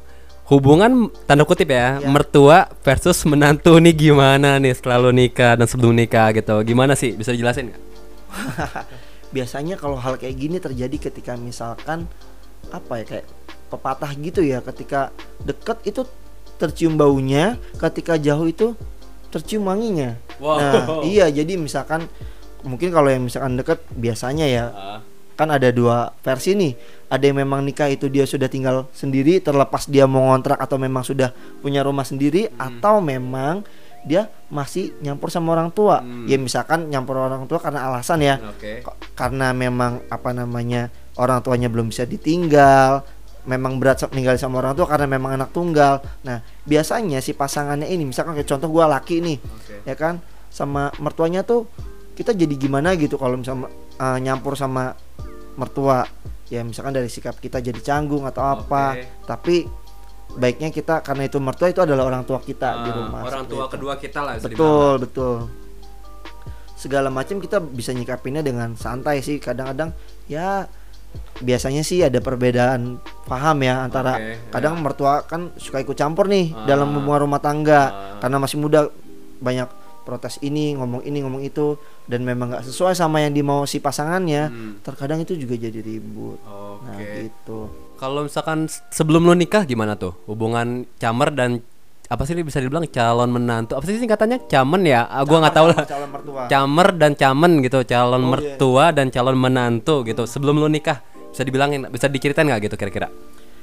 hubungan 0.45 1.07
tanda 1.23 1.41
kutip 1.41 1.69
ya, 1.69 1.97
Ya. 1.97 2.05
mertua 2.05 2.65
versus 2.81 3.21
menantu 3.23 3.77
nih 3.77 3.93
gimana 3.93 4.57
nih 4.57 4.73
setelah 4.73 4.97
lo 4.99 5.09
nikah 5.09 5.53
dan 5.53 5.65
sebelum 5.65 5.93
nikah 5.93 6.33
gitu? 6.33 6.57
Gimana 6.63 6.93
sih? 6.93 7.13
Bisa 7.13 7.29
dijelasin 7.29 7.69
nggak? 7.69 7.81
biasanya 9.35 9.75
kalau 9.75 9.97
hal 9.99 10.15
kayak 10.15 10.35
gini 10.37 10.57
terjadi 10.61 11.09
ketika 11.09 11.35
misalkan 11.35 12.07
apa 12.69 13.01
ya 13.01 13.05
kayak 13.05 13.25
pepatah 13.69 14.11
gitu 14.15 14.41
ya 14.45 14.61
ketika 14.61 15.09
deket 15.43 15.81
itu 15.83 16.01
tercium 16.55 16.95
baunya 16.95 17.59
ketika 17.75 18.15
jauh 18.15 18.47
itu 18.47 18.73
tercium 19.33 19.67
wanginya. 19.67 20.15
Wow. 20.39 20.55
nah 20.55 20.71
iya 21.03 21.27
jadi 21.27 21.59
misalkan 21.59 22.07
mungkin 22.63 22.91
kalau 22.95 23.11
yang 23.11 23.27
misalkan 23.27 23.59
deket 23.59 23.83
biasanya 23.91 24.47
ya 24.47 24.65
Ah, 24.71 24.99
kan 25.35 25.51
ada 25.51 25.67
dua 25.75 26.15
versi 26.23 26.55
nih. 26.55 26.73
Ada 27.11 27.29
yang 27.29 27.43
memang 27.43 27.61
nikah 27.67 27.91
itu 27.91 28.07
dia 28.07 28.23
sudah 28.23 28.47
tinggal 28.47 28.87
sendiri 28.95 29.43
terlepas 29.43 29.85
dia 29.91 30.07
mau 30.07 30.31
ngontrak 30.31 30.57
atau 30.57 30.79
memang 30.79 31.03
sudah 31.03 31.35
punya 31.59 31.83
rumah 31.83 32.07
sendiri 32.07 32.49
atau 32.55 33.03
memang 33.03 33.67
dia 34.05 34.21
masih 34.47 34.93
nyampur 35.01 35.27
sama 35.27 35.51
orang 35.51 35.69
tua 35.69 35.99
Hmm. 35.99 36.25
ya 36.25 36.37
misalkan 36.37 36.87
nyampur 36.87 37.17
orang 37.17 37.43
tua 37.45 37.57
karena 37.57 37.85
alasan 37.85 38.21
ya. 38.21 38.37
Ko- 38.81 38.93
karena 39.13 39.49
memang 39.51 40.05
apa 40.07 40.29
namanya 40.29 40.87
orang 41.17 41.41
tuanya 41.41 41.67
belum 41.67 41.89
bisa 41.89 42.05
ditinggal 42.05 43.01
memang 43.45 43.77
berat 43.77 44.01
tinggal 44.09 44.33
sama 44.37 44.57
orang 44.57 44.73
tua 44.73 44.85
karena 44.85 45.05
memang 45.05 45.37
anak 45.37 45.49
tunggal 45.51 46.01
nah 46.21 46.41
biasanya 46.63 47.17
si 47.19 47.33
pasangannya 47.33 47.85
ini 47.85 48.05
misalkan 48.05 48.33
kayak 48.33 48.45
contoh 48.47 48.69
gua 48.69 48.89
laki 48.89 49.21
nih 49.21 49.37
Oke. 49.37 49.75
ya 49.85 49.93
kan 49.93 50.17
sama 50.49 50.89
mertuanya 50.97 51.41
tuh 51.41 51.69
kita 52.13 52.31
jadi 52.31 52.55
gimana 52.55 52.95
gitu 52.95 53.17
kalau 53.17 53.37
misalnya 53.37 53.69
uh, 53.97 54.17
nyampur 54.17 54.55
sama 54.55 54.97
mertua 55.53 56.09
ya 56.45 56.61
misalkan 56.61 56.93
dari 56.93 57.05
sikap 57.05 57.37
kita 57.37 57.57
jadi 57.57 57.77
canggung 57.79 58.25
atau 58.25 58.43
apa 58.45 58.97
Oke. 58.97 59.03
tapi 59.25 59.55
baiknya 60.33 60.69
kita 60.69 60.99
karena 60.99 61.25
itu 61.25 61.37
mertua 61.37 61.67
itu 61.67 61.79
adalah 61.79 62.03
orang 62.03 62.23
tua 62.23 62.39
kita 62.39 62.83
di 62.83 62.89
Ah, 62.89 62.95
rumah 62.97 63.21
Orang 63.23 63.45
tua 63.45 63.65
itu. 63.65 63.71
kedua 63.71 63.93
kita 63.95 64.19
lah. 64.19 64.33
betul 64.37 64.93
betul 64.99 65.35
segala 66.75 67.07
macam 67.07 67.39
kita 67.39 67.57
bisa 67.59 67.89
nyikapinnya 67.89 68.41
dengan 68.41 68.75
santai 68.75 69.19
sih 69.19 69.39
kadang-kadang 69.39 69.95
ya 70.25 70.67
biasanya 71.37 71.79
sih 71.81 72.03
ada 72.03 72.19
perbedaan 72.19 72.99
paham 73.23 73.63
ya 73.63 73.79
antara 73.81 74.19
Oke, 74.19 74.51
kadang 74.51 74.75
ya. 74.75 74.81
mertua 74.81 75.13
kan 75.23 75.55
suka 75.55 75.79
ikut 75.79 75.95
campur 75.95 76.27
nih 76.27 76.51
Ah. 76.51 76.67
dalam 76.67 76.91
hubungan 76.91 77.23
rumah 77.23 77.39
tangga 77.39 77.81
Ah. 77.81 77.91
karena 78.19 78.37
masih 78.37 78.59
muda 78.59 78.91
banyak 79.37 79.71
protes 80.03 80.37
ini 80.39 80.75
ngomong 80.75 81.01
ini 81.01 81.17
ngomong 81.17 81.41
itu 81.41 81.79
dan 82.05 82.21
memang 82.21 82.51
nggak 82.51 82.65
sesuai 82.65 82.93
sama 82.93 83.23
yang 83.23 83.31
dimau 83.31 83.63
si 83.63 83.79
pasangannya 83.79 84.43
Hmm. 84.45 84.73
terkadang 84.81 85.17
itu 85.17 85.33
juga 85.33 85.55
jadi 85.55 85.79
ribut 85.79 86.37
Oke. 86.43 86.83
nah 86.83 86.99
gitu 86.99 87.59
Kalau 87.95 88.23
misalkan 88.23 88.67
sebelum 88.89 89.23
lo 89.23 89.33
nikah 89.33 89.63
gimana 89.63 89.95
tuh 89.95 90.13
hubungan 90.25 90.83
camer 90.95 91.31
dan 91.31 91.63
apa 92.05 92.21
sih 92.21 92.31
ini 92.31 92.43
bisa 92.43 92.61
dibilang 92.61 92.85
calon 92.85 93.29
menantu 93.29 93.73
apa 93.73 93.83
sih 93.83 93.97
singkatannya 93.97 94.45
camen 94.45 94.81
ya? 94.83 95.07
Ah, 95.07 95.23
gua 95.23 95.41
nggak 95.41 95.55
tahu 95.55 95.67
lah. 95.69 95.83
calon 95.83 96.09
mertua 96.11 96.41
Camer 96.45 96.87
dan 96.93 97.11
camen 97.13 97.51
gitu, 97.59 97.81
calon 97.83 98.13
Oh, 98.13 98.21
iya. 98.21 98.29
mertua 98.29 98.85
dan 98.91 99.07
calon 99.09 99.33
menantu 99.33 100.03
gitu. 100.03 100.23
Sebelum 100.23 100.55
lo 100.55 100.67
nikah 100.67 101.01
bisa 101.31 101.41
dibilangin, 101.41 101.89
bisa 101.89 102.05
diceritain 102.05 102.45
nggak 102.45 102.61
gitu 102.63 102.75
kira-kira? 102.75 103.09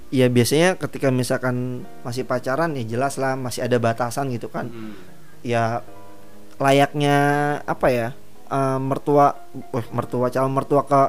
Iya 0.09 0.29
biasanya 0.29 0.77
ketika 0.77 1.09
misalkan 1.09 1.57
masih 2.03 2.25
pacaran 2.25 2.75
ya 2.75 2.85
jelas 2.85 3.16
lah 3.16 3.33
masih 3.33 3.64
ada 3.64 3.79
batasan 3.79 4.29
gitu 4.29 4.49
kan 4.49 4.68
Hmm. 4.68 4.92
ya 5.40 5.81
layaknya 6.59 7.16
apa 7.64 7.87
ya 7.88 8.09
eh, 8.47 8.79
mertua 8.79 9.38
wah, 9.73 9.87
mertua 9.90 10.29
calon 10.29 10.53
mertua 10.53 10.83
ke 10.85 11.01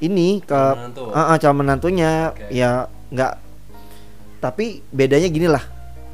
ini 0.00 0.40
ke 0.40 0.52
Calon 0.52 0.76
menantu. 0.90 1.02
Eh, 1.12 1.36
calon 1.38 1.56
menantunya 1.60 2.10
Oke. 2.32 2.44
ya 2.52 2.70
nggak 3.12 3.32
tapi 4.40 4.80
bedanya 4.88 5.28
gini 5.28 5.48
lah 5.48 5.62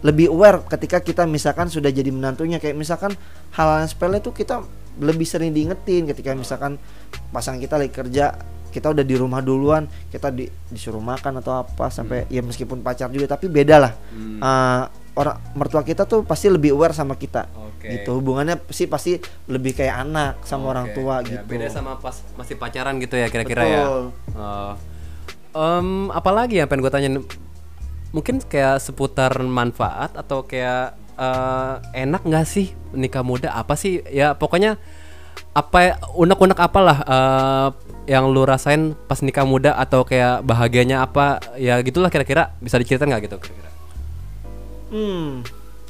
lebih 0.03 0.31
aware 0.31 0.63
ketika 0.67 1.01
kita 1.01 1.23
misalkan 1.25 1.71
sudah 1.71 1.89
jadi 1.89 2.11
menantunya 2.11 2.59
kayak 2.59 2.77
misalkan 2.77 3.15
hal-hal 3.55 3.87
yang 3.87 3.91
sepele 3.91 4.19
tuh 4.21 4.35
kita 4.35 4.63
lebih 5.01 5.25
sering 5.25 5.55
diingetin 5.55 6.11
ketika 6.11 6.35
misalkan 6.35 6.77
pasangan 7.31 7.63
kita 7.63 7.79
lagi 7.79 7.93
kerja 7.95 8.35
kita 8.75 8.93
udah 8.93 9.05
di 9.07 9.17
rumah 9.17 9.41
duluan 9.41 9.89
kita 10.13 10.29
di, 10.29 10.51
disuruh 10.69 11.01
makan 11.01 11.41
atau 11.41 11.65
apa 11.65 11.89
sampai 11.89 12.29
ya 12.29 12.45
meskipun 12.45 12.85
pacar 12.85 13.09
juga 13.09 13.39
tapi 13.39 13.49
beda 13.49 13.77
lah 13.81 13.93
Hmm. 14.13 14.41
Eh, 14.41 14.85
orang 15.17 15.41
mertua 15.57 15.81
kita 15.81 16.05
tuh 16.05 16.23
pasti 16.29 16.53
lebih 16.53 16.77
aware 16.77 16.93
sama 16.93 17.17
kita 17.17 17.49
Oke. 17.57 17.89
gitu 17.89 18.21
hubungannya 18.21 18.61
sih 18.69 18.85
pasti 18.85 19.17
lebih 19.49 19.73
kayak 19.73 20.05
anak 20.05 20.45
sama 20.45 20.77
orang 20.77 20.93
Oke, 20.93 21.01
tua 21.01 21.25
ya, 21.25 21.41
gitu 21.41 21.57
Beda 21.57 21.73
sama 21.73 21.97
pas 21.97 22.21
masih 22.37 22.55
pacaran 22.61 23.01
gitu 23.01 23.17
ya 23.17 23.33
kira-kira 23.33 23.63
ya. 23.65 23.83
Oh. 24.37 24.77
Em, 25.57 26.13
apalagi 26.13 26.61
yang 26.61 26.69
pengen 26.69 26.85
gue 26.85 26.93
tanyain? 26.93 27.17
Mungkin 28.13 28.45
kayak 28.45 28.77
seputar 28.85 29.33
manfaat 29.41 30.13
atau 30.13 30.45
kayak 30.45 30.93
eh, 31.17 31.75
enak 32.05 32.23
nggak 32.29 32.45
sih 32.45 32.77
nikah 32.93 33.25
muda? 33.25 33.57
Apa 33.57 33.73
sih? 33.73 34.05
Ya 34.13 34.37
pokoknya 34.37 34.77
apa 35.57 35.97
unek-unek 36.13 36.61
apalah 36.61 36.99
eh, 37.09 37.69
yang 38.13 38.29
lu 38.29 38.45
rasain 38.45 38.93
pas 39.09 39.25
nikah 39.25 39.49
muda 39.49 39.73
atau 39.81 40.05
kayak 40.05 40.45
bahagianya 40.45 41.01
apa? 41.01 41.41
Ya 41.57 41.81
gitulah 41.81 42.13
kira-kira 42.13 42.53
bisa 42.61 42.77
diceritain 42.77 43.09
nggak 43.09 43.33
gitu 43.33 43.41
kira-kira? 43.41 43.76
Hmm, 44.91 45.43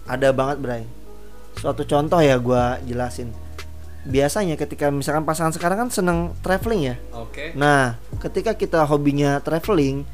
ada 0.09 0.33
banget 0.33 0.57
Bray. 0.63 0.83
Suatu 1.57 1.85
contoh 1.85 2.21
ya 2.21 2.37
gua 2.41 2.81
jelasin. 2.85 3.33
Biasanya 4.07 4.55
ketika 4.55 4.89
misalkan 4.95 5.27
pasangan 5.27 5.51
sekarang 5.51 5.87
kan 5.87 5.91
seneng 5.91 6.19
traveling 6.41 6.95
ya. 6.95 6.97
Oke. 7.11 7.53
Nah, 7.59 7.99
ketika 8.23 8.55
kita 8.55 8.87
hobinya 8.87 9.43
traveling, 9.43 10.07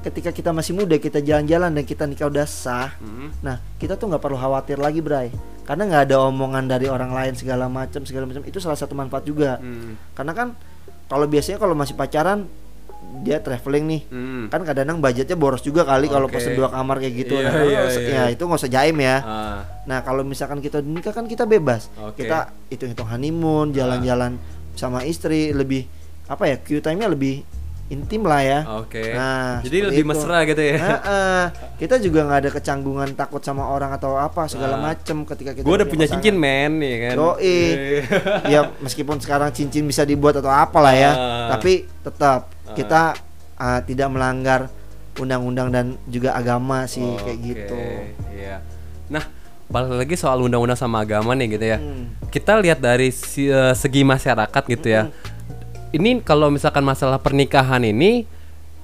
ketika 0.00 0.32
kita 0.32 0.50
masih 0.56 0.72
muda 0.72 0.96
kita 0.96 1.20
jalan-jalan 1.20 1.68
dan 1.76 1.84
kita 1.84 2.08
nikah 2.08 2.32
udah 2.32 2.48
sah, 2.48 2.96
nah 3.44 3.60
kita 3.76 4.00
tuh 4.00 4.08
nggak 4.08 4.22
perlu 4.24 4.40
khawatir 4.40 4.80
lagi 4.80 5.04
Bray. 5.04 5.28
Karena 5.68 5.86
nggak 5.86 6.02
ada 6.10 6.16
omongan 6.26 6.66
dari 6.66 6.90
orang 6.90 7.12
lain 7.12 7.36
segala 7.36 7.68
macam 7.70 8.02
segala 8.08 8.24
macam 8.26 8.42
itu 8.42 8.58
salah 8.58 8.74
satu 8.74 8.96
manfaat 8.96 9.28
juga. 9.28 9.60
Hmm. 9.60 9.94
Karena 10.16 10.32
kan 10.32 10.48
kalau 11.06 11.28
biasanya 11.28 11.60
kalau 11.60 11.76
masih 11.76 11.94
pacaran 11.94 12.48
dia 13.20 13.36
traveling 13.38 13.84
nih 13.86 14.02
Hmm. 14.06 14.44
kan 14.46 14.60
kadang-kadang 14.60 14.98
budgetnya 14.98 15.34
boros 15.34 15.60
juga 15.60 15.82
kali 15.82 16.06
kalau 16.06 16.24
Oke. 16.24 16.34
pesen 16.34 16.54
dua 16.54 16.66
kamar 16.66 16.96
kayak 16.98 17.14
gitu 17.18 17.34
Iya, 17.34 17.42
nah, 17.42 17.52
iya, 17.60 17.78
kalau- 17.82 18.00
iya. 18.00 18.14
ya 18.16 18.24
itu 18.28 18.42
nggak 18.42 18.58
usah 18.58 18.72
jaim 18.72 18.96
ya 18.96 19.16
Ah, 19.18 19.58
nah 19.84 19.98
kalau 20.00 20.22
misalkan 20.22 20.58
kita 20.58 20.78
nikah 20.78 21.10
kan 21.10 21.24
kita 21.24 21.44
bebas 21.44 21.92
Oke. 21.96 22.22
kita 22.22 22.38
hitung-hitung 22.68 23.06
honeymoon 23.06 23.70
jalan-jalan 23.70 24.38
sama 24.72 25.02
istri 25.02 25.50
lebih 25.50 25.84
apa 26.24 26.46
ya 26.46 26.56
Q 26.56 26.78
time-nya 26.78 27.06
lebih 27.06 27.42
intim 27.88 28.22
lah 28.22 28.38
ya 28.38 28.60
Oke. 28.78 29.02
Nah, 29.10 29.58
Jadi 29.60 29.82
lebih 29.84 30.00
itu. 30.00 30.10
mesra 30.14 30.46
gitu 30.46 30.62
ya. 30.62 30.78
Heeh. 30.78 31.42
kita 31.76 31.98
juga 31.98 32.22
nggak 32.22 32.38
ada 32.38 32.50
kecanggungan 32.52 33.08
takut 33.12 33.40
sama 33.40 33.66
orang 33.66 33.90
atau 33.90 34.14
apa 34.14 34.46
segala 34.46 34.78
Ah. 34.78 34.82
macem 34.86 35.26
ketika 35.26 35.50
kita 35.52 35.66
Gue 35.66 35.74
udah 35.74 35.84
punya 35.84 36.06
pasangan. 36.06 36.22
cincin 36.22 36.36
men 36.36 36.78
nih 36.78 36.94
kan. 37.02 37.14
Yoi. 37.16 37.58
ya 38.54 38.60
meskipun 38.78 39.18
sekarang 39.18 39.50
cincin 39.50 39.82
bisa 39.84 40.04
dibuat 40.04 40.38
atau 40.38 40.48
apalah 40.48 40.94
ya 40.94 41.10
Ah. 41.10 41.48
tapi 41.50 41.82
tetap 42.00 42.46
kita 42.74 43.14
ah, 43.56 43.80
tidak 43.82 44.08
melanggar 44.10 44.70
undang-undang 45.18 45.68
dan 45.68 45.86
juga 46.06 46.32
agama 46.32 46.86
sih 46.86 47.04
kayak 47.20 47.38
Oke, 47.38 47.48
gitu 47.52 47.82
Iya. 48.32 48.56
Nah, 49.10 49.24
balik 49.66 50.06
lagi 50.06 50.14
soal 50.16 50.40
undang-undang 50.40 50.78
sama 50.78 51.02
agama 51.02 51.34
nih 51.34 51.58
gitu 51.58 51.66
ya. 51.66 51.78
Hmm. 51.78 52.14
Kita 52.30 52.56
lihat 52.56 52.78
dari 52.78 53.10
si- 53.10 53.50
eh, 53.50 53.74
segi 53.74 54.06
masyarakat 54.06 54.62
gitu 54.70 54.86
ya. 54.88 55.10
Ini 55.90 56.22
kalau 56.22 56.48
misalkan 56.48 56.86
masalah 56.86 57.18
pernikahan 57.18 57.82
ini 57.82 58.22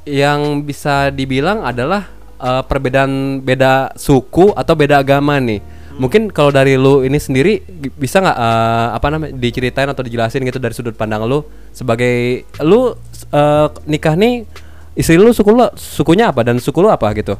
yang 0.07 0.63
bisa 0.63 1.11
dibilang 1.15 1.63
adalah 1.63 2.11
eh, 2.37 2.63
perbedaan 2.69 3.41
beda 3.41 3.97
suku 3.97 4.53
atau 4.53 4.75
beda 4.77 5.01
agama 5.01 5.41
nih. 5.41 5.63
Mungkin 5.97 6.29
kalau 6.29 6.53
dari 6.53 6.77
lu 6.77 7.01
ini 7.01 7.17
sendiri 7.17 7.65
bisa 7.97 8.21
nggak 8.21 8.37
eh, 8.37 8.89
apa 8.93 9.07
namanya 9.09 9.33
diceritain 9.33 9.89
atau 9.89 10.05
dijelasin 10.05 10.45
gitu 10.45 10.61
dari 10.61 10.77
sudut 10.77 10.93
pandang 10.93 11.25
lu 11.25 11.41
sebagai 11.77 12.17
lu 12.59 12.97
eh, 13.29 13.69
nikah 13.85 14.17
nih 14.17 14.49
istri 14.95 15.15
lu 15.15 15.29
suku 15.31 15.53
lu 15.53 15.69
sukunya 15.77 16.33
apa 16.33 16.41
dan 16.41 16.57
suku 16.57 16.81
lu 16.81 16.89
apa 16.89 17.13
gitu? 17.13 17.37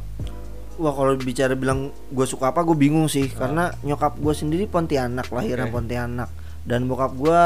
wah 0.77 0.93
kalau 0.93 1.17
bicara 1.17 1.57
bilang 1.57 1.89
gue 2.07 2.21
suka 2.23 2.53
apa 2.53 2.61
gue 2.61 2.77
bingung 2.77 3.09
sih 3.09 3.25
karena 3.27 3.73
nyokap 3.81 4.13
gue 4.15 4.29
sendiri 4.29 4.69
Pontianak 4.69 5.25
lahirnya 5.27 5.65
Oke. 5.65 5.73
Pontianak 5.73 6.29
dan 6.63 6.85
bokap 6.85 7.17
gue 7.17 7.41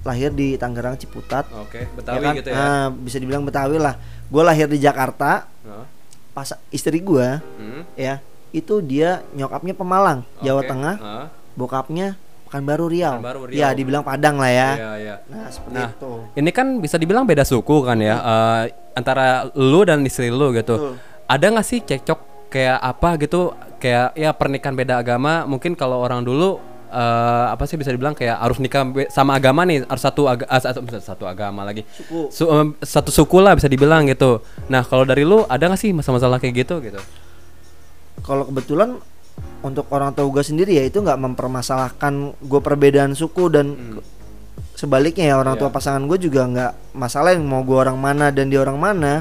lahir 0.00 0.32
di 0.32 0.56
Tangerang 0.56 0.96
Ciputat 0.96 1.44
Oke, 1.52 1.84
ya 1.84 1.92
Betawi 1.92 2.24
kan? 2.24 2.34
gitu 2.40 2.48
ya. 2.48 2.56
Ah, 2.56 2.86
bisa 2.88 3.20
dibilang 3.20 3.44
Betawi 3.44 3.76
lah 3.76 4.00
gue 4.26 4.40
lahir 4.40 4.64
di 4.64 4.80
Jakarta 4.80 5.44
Heeh. 5.60 5.84
pas 6.32 6.48
istri 6.72 7.04
gue 7.04 7.28
Hmm. 7.60 7.84
ya 7.92 8.24
itu 8.50 8.80
dia 8.80 9.20
nyokapnya 9.30 9.76
Pemalang 9.76 10.24
Jawa 10.40 10.64
Oke. 10.64 10.70
Tengah 10.72 10.96
Heeh. 10.96 11.26
bokapnya 11.52 12.16
Pekanbaru 12.50 12.90
Riau. 12.90 13.14
Pekanbaru 13.14 13.40
Riau. 13.46 13.56
Ya, 13.56 13.70
dibilang 13.70 14.02
Padang 14.02 14.36
lah 14.36 14.50
ya. 14.50 14.68
Iya, 14.74 14.90
iya. 14.98 15.14
Nah, 15.24 15.46
seperti 15.46 15.70
Nah, 15.72 15.88
itu. 15.88 16.12
ini 16.34 16.50
kan 16.50 16.66
bisa 16.76 16.98
dibilang 16.98 17.22
beda 17.22 17.46
suku 17.46 17.76
kan 17.80 17.94
ya 17.96 18.18
eh, 18.18 18.62
antara 18.92 19.26
lu 19.54 19.86
dan 19.86 20.02
istri 20.02 20.28
lu 20.28 20.50
gitu. 20.50 20.74
Betul. 20.74 20.94
Ada 21.24 21.46
nggak 21.46 21.62
sih 21.64 21.78
cekcok 21.80 22.20
kayak 22.50 22.76
apa 22.76 23.14
gitu 23.16 23.40
kayak 23.78 24.12
ya 24.12 24.34
pernikahan 24.34 24.74
beda 24.74 24.98
agama 24.98 25.46
mungkin 25.46 25.72
kalau 25.72 26.02
orang 26.02 26.20
dulu 26.20 26.58
eh, 26.90 27.46
apa 27.48 27.62
sih 27.64 27.78
bisa 27.78 27.88
dibilang 27.88 28.12
kayak 28.12 28.34
harus 28.34 28.58
nikah 28.58 28.82
sama 29.06 29.38
agama 29.38 29.62
nih 29.62 29.86
harus 29.86 30.02
satu 30.02 30.26
aga- 30.26 30.50
ah, 30.50 30.58
satu, 30.58 30.82
satu 30.90 31.24
agama 31.24 31.62
lagi 31.62 31.86
Suku. 31.86 32.26
Su- 32.28 32.50
em, 32.50 32.74
satu 32.76 33.14
suku 33.14 33.38
lah 33.38 33.54
bisa 33.54 33.70
dibilang 33.70 34.02
gitu 34.04 34.42
nah 34.66 34.82
kalau 34.82 35.06
dari 35.06 35.22
lu 35.22 35.46
ada 35.46 35.62
nggak 35.62 35.78
sih 35.78 35.94
masalah-masalah 35.94 36.42
kayak 36.42 36.66
gitu 36.66 36.82
gitu 36.82 36.98
Kalau 38.20 38.42
kebetulan 38.44 38.98
untuk 39.60 39.84
orang 39.88 40.10
tua 40.10 40.24
gue 40.26 40.42
sendiri 40.42 40.72
ya 40.72 40.82
itu 40.82 40.98
nggak 40.98 41.20
mempermasalahkan 41.20 42.12
gue 42.38 42.60
perbedaan 42.60 43.12
suku 43.12 43.48
dan 43.48 43.66
ke- 43.94 44.04
sebaliknya 44.74 45.24
ya 45.26 45.36
orang 45.36 45.54
Iya. 45.54 45.60
tua 45.60 45.70
pasangan 45.70 46.02
gue 46.02 46.18
juga 46.18 46.42
nggak 46.42 46.72
masalah 46.94 47.30
yang 47.30 47.44
mau 47.44 47.60
gue 47.60 47.76
orang 47.76 47.96
mana 47.96 48.28
dan 48.28 48.48
dia 48.48 48.58
orang 48.58 48.76
mana. 48.76 49.20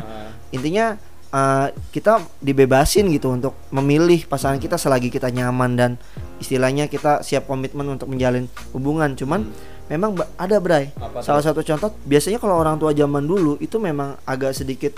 Intinya 0.50 0.96
eh, 1.30 1.68
kita 1.90 2.20
dibebasin 2.40 3.06
gitu 3.08 3.30
untuk 3.30 3.54
memilih 3.70 4.26
pasangan 4.26 4.58
kita 4.58 4.76
selagi 4.76 5.08
kita 5.08 5.30
nyaman 5.30 5.72
dan 5.74 5.92
istilahnya 6.38 6.88
kita 6.88 7.22
siap 7.22 7.46
komitmen 7.46 7.86
untuk 7.88 8.08
menjalin 8.08 8.48
hubungan. 8.72 9.14
Cuman 9.14 9.46
memang 9.86 10.16
ba- 10.16 10.32
ada 10.36 10.58
Bray. 10.58 10.90
Apa 10.96 11.20
Salah 11.20 11.44
satu 11.44 11.62
contoh 11.62 11.94
biasanya 12.02 12.40
kalau 12.40 12.56
orang 12.56 12.76
tua 12.76 12.90
zaman 12.92 13.22
dulu 13.22 13.60
itu 13.60 13.78
memang 13.78 14.18
agak 14.24 14.56
sedikit 14.56 14.96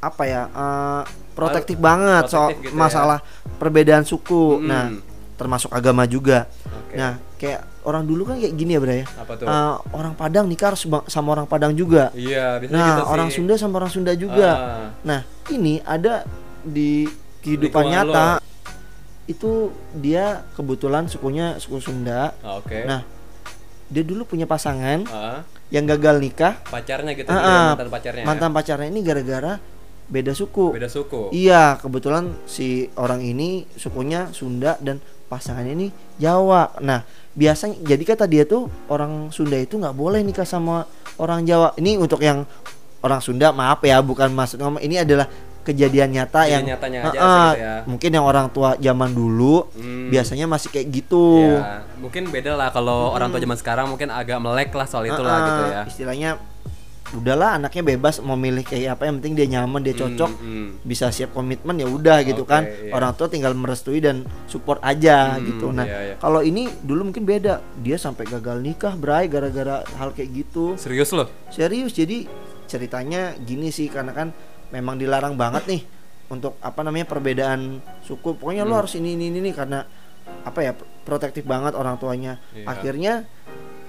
apa 0.00 0.22
ya 0.24 0.42
eh, 0.48 1.02
protektif 1.38 1.76
banget 1.78 2.24
soal 2.26 2.50
gitu 2.52 2.68
ya. 2.68 2.74
masalah 2.74 3.18
perbedaan 3.56 4.02
suku. 4.02 4.58
Mm. 4.58 4.66
Nah, 4.66 4.84
termasuk 5.34 5.70
agama 5.70 6.02
juga. 6.04 6.50
Oke. 6.66 6.98
Nah, 6.98 7.14
kayak 7.38 7.62
orang 7.86 8.02
dulu 8.02 8.26
kan 8.26 8.36
kayak 8.36 8.52
gini 8.52 8.74
ya, 8.74 8.80
Bray. 8.82 8.98
ya. 8.98 9.04
Apa 9.16 9.32
tuh? 9.38 9.46
Eh, 9.46 9.74
orang 9.94 10.12
Padang 10.12 10.44
nikah 10.44 10.74
harus 10.74 10.82
sama 11.06 11.28
orang 11.32 11.46
Padang 11.46 11.72
juga. 11.72 12.10
iya 12.12 12.58
Nah, 12.58 12.58
gitu 12.60 12.74
sih. 12.74 13.06
orang 13.06 13.28
Sunda 13.30 13.54
sama 13.54 13.78
orang 13.78 13.92
Sunda 13.94 14.12
juga. 14.12 14.50
Ah. 14.50 14.88
Nah, 15.06 15.20
ini 15.48 15.78
ada 15.80 16.26
di 16.60 17.06
kehidupan 17.38 17.86
Lingkungan 17.86 18.10
nyata 18.10 18.26
itu 19.24 19.70
dia 19.94 20.42
kebetulan 20.58 21.06
sukunya 21.06 21.54
suku 21.56 21.78
Sunda. 21.78 22.34
Ah, 22.40 22.58
oke 22.58 22.78
Nah, 22.82 23.06
dia 23.86 24.02
dulu 24.02 24.26
punya 24.26 24.44
pasangan 24.44 25.06
Ah, 25.06 25.46
yang 25.68 25.86
gagal 25.86 26.18
nikah. 26.18 26.58
pacarnya 26.64 27.12
gitu 27.12 27.28
ya, 27.28 27.36
ah, 27.36 27.72
mantan 27.72 27.88
pacarnya 27.88 28.20
ya? 28.20 28.26
Mantan 28.26 28.50
pacarnya 28.50 28.88
ini 28.88 29.00
gara-gara 29.00 29.60
beda 30.08 30.32
suku. 30.32 30.72
beda 30.72 30.88
suku 30.88 31.30
Iya, 31.30 31.76
kebetulan 31.76 32.32
si 32.44 32.88
orang 32.94 33.20
ini 33.20 33.68
sukunya 33.74 34.32
Sunda 34.32 34.80
dan 34.80 34.98
pasangannya 35.26 35.72
ini 35.74 35.88
Jawa. 36.16 36.72
Nah, 36.80 37.04
biasanya 37.32 37.76
jadi 37.84 38.02
kata 38.02 38.24
dia 38.24 38.42
tuh 38.42 38.66
orang 38.86 39.28
Sunda 39.28 39.54
itu 39.54 39.76
nggak 39.76 39.92
boleh 39.92 40.20
nikah 40.20 40.44
sama 40.44 40.88
orang 41.16 41.44
Jawa. 41.44 41.76
Ini 41.76 41.96
untuk 41.96 42.18
yang 42.18 42.48
orang 42.98 43.20
Sunda, 43.20 43.52
maaf 43.52 43.78
ya, 43.80 44.00
bukan 44.00 44.32
maksud 44.32 44.58
ngomong. 44.58 44.80
Ini 44.80 45.04
adalah 45.04 45.28
kejadian 45.60 46.08
nyata 46.10 46.48
Kejadian 46.48 46.56
yang 46.56 46.64
nyatanya 46.72 46.98
aja 46.98 47.08
gitu 47.12 47.28
ya. 47.60 47.74
mungkin 47.84 48.10
yang 48.10 48.24
orang 48.24 48.48
tua 48.48 48.72
zaman 48.74 49.12
dulu 49.12 49.68
Hmm. 49.76 50.08
biasanya 50.08 50.48
masih 50.48 50.72
kayak 50.72 50.88
gitu. 50.88 51.44
Ya, 51.60 51.84
mungkin 51.94 52.32
beda 52.32 52.56
lah 52.56 52.72
kalau 52.72 53.12
orang 53.12 53.28
tua 53.28 53.36
zaman 53.36 53.54
sekarang 53.54 53.84
mungkin 53.86 54.08
agak 54.08 54.40
melek 54.40 54.72
lah 54.72 54.88
soal 54.88 55.04
itu 55.04 55.20
Ah, 55.20 55.28
lah 55.28 55.36
ah, 55.36 55.44
gitu 55.44 55.62
ya. 55.68 55.82
Istilahnya 55.84 56.30
udahlah 57.10 57.56
anaknya 57.56 57.82
bebas 57.86 58.20
mau 58.20 58.34
milih 58.34 58.60
kayak 58.60 58.94
apa 58.94 59.06
yang 59.06 59.16
penting 59.16 59.34
dia 59.34 59.46
nyaman, 59.50 59.80
dia 59.80 59.92
cocok. 59.92 60.28
Hmm, 60.30 60.44
hmm. 60.44 60.68
bisa 60.82 61.08
siap 61.08 61.32
komitmen 61.32 61.74
ya 61.74 61.86
udah 61.86 62.20
gitu 62.22 62.42
Oke, 62.42 62.50
kan 62.50 62.62
iya. 62.64 62.92
orang 62.92 63.12
tua 63.12 63.26
tinggal 63.26 63.52
merestui 63.52 63.98
dan 63.98 64.22
support 64.44 64.76
aja 64.80 65.34
Hmm, 65.34 65.44
gitu 65.46 65.66
nah 65.70 65.82
iya, 65.82 65.98
iya. 66.02 66.14
kalau 66.16 66.40
ini 66.40 66.68
dulu 66.78 67.08
mungkin 67.08 67.24
beda 67.24 67.60
dia 67.76 67.96
sampai 67.96 68.24
gagal 68.24 68.58
nikah 68.58 68.92
bray 68.92 69.24
gara-gara 69.26 69.80
hal 69.94 70.10
kayak 70.10 70.30
gitu 70.34 70.76
Serius 70.76 71.08
loh? 71.10 71.28
serius 71.48 71.90
jadi 71.90 72.28
ceritanya 72.64 73.32
gini 73.38 73.68
sih 73.68 73.88
karena 73.88 74.12
kan 74.12 74.28
memang 74.68 74.96
dilarang 74.96 75.32
banget 75.34 75.64
nih 75.66 75.82
untuk 76.28 76.60
apa 76.60 76.80
namanya 76.82 77.06
perbedaan 77.06 77.80
suku 78.02 78.36
pokoknya 78.36 78.62
lo 78.62 78.76
Hmm. 78.76 78.80
harus 78.82 78.92
ini 78.94 79.16
ini 79.16 79.32
ini 79.32 79.50
karena 79.50 79.88
apa 80.44 80.60
ya 80.60 80.72
protektif 81.02 81.42
banget 81.42 81.72
orang 81.72 81.96
tuanya 81.96 82.36
Iya. 82.52 82.68
akhirnya 82.68 83.12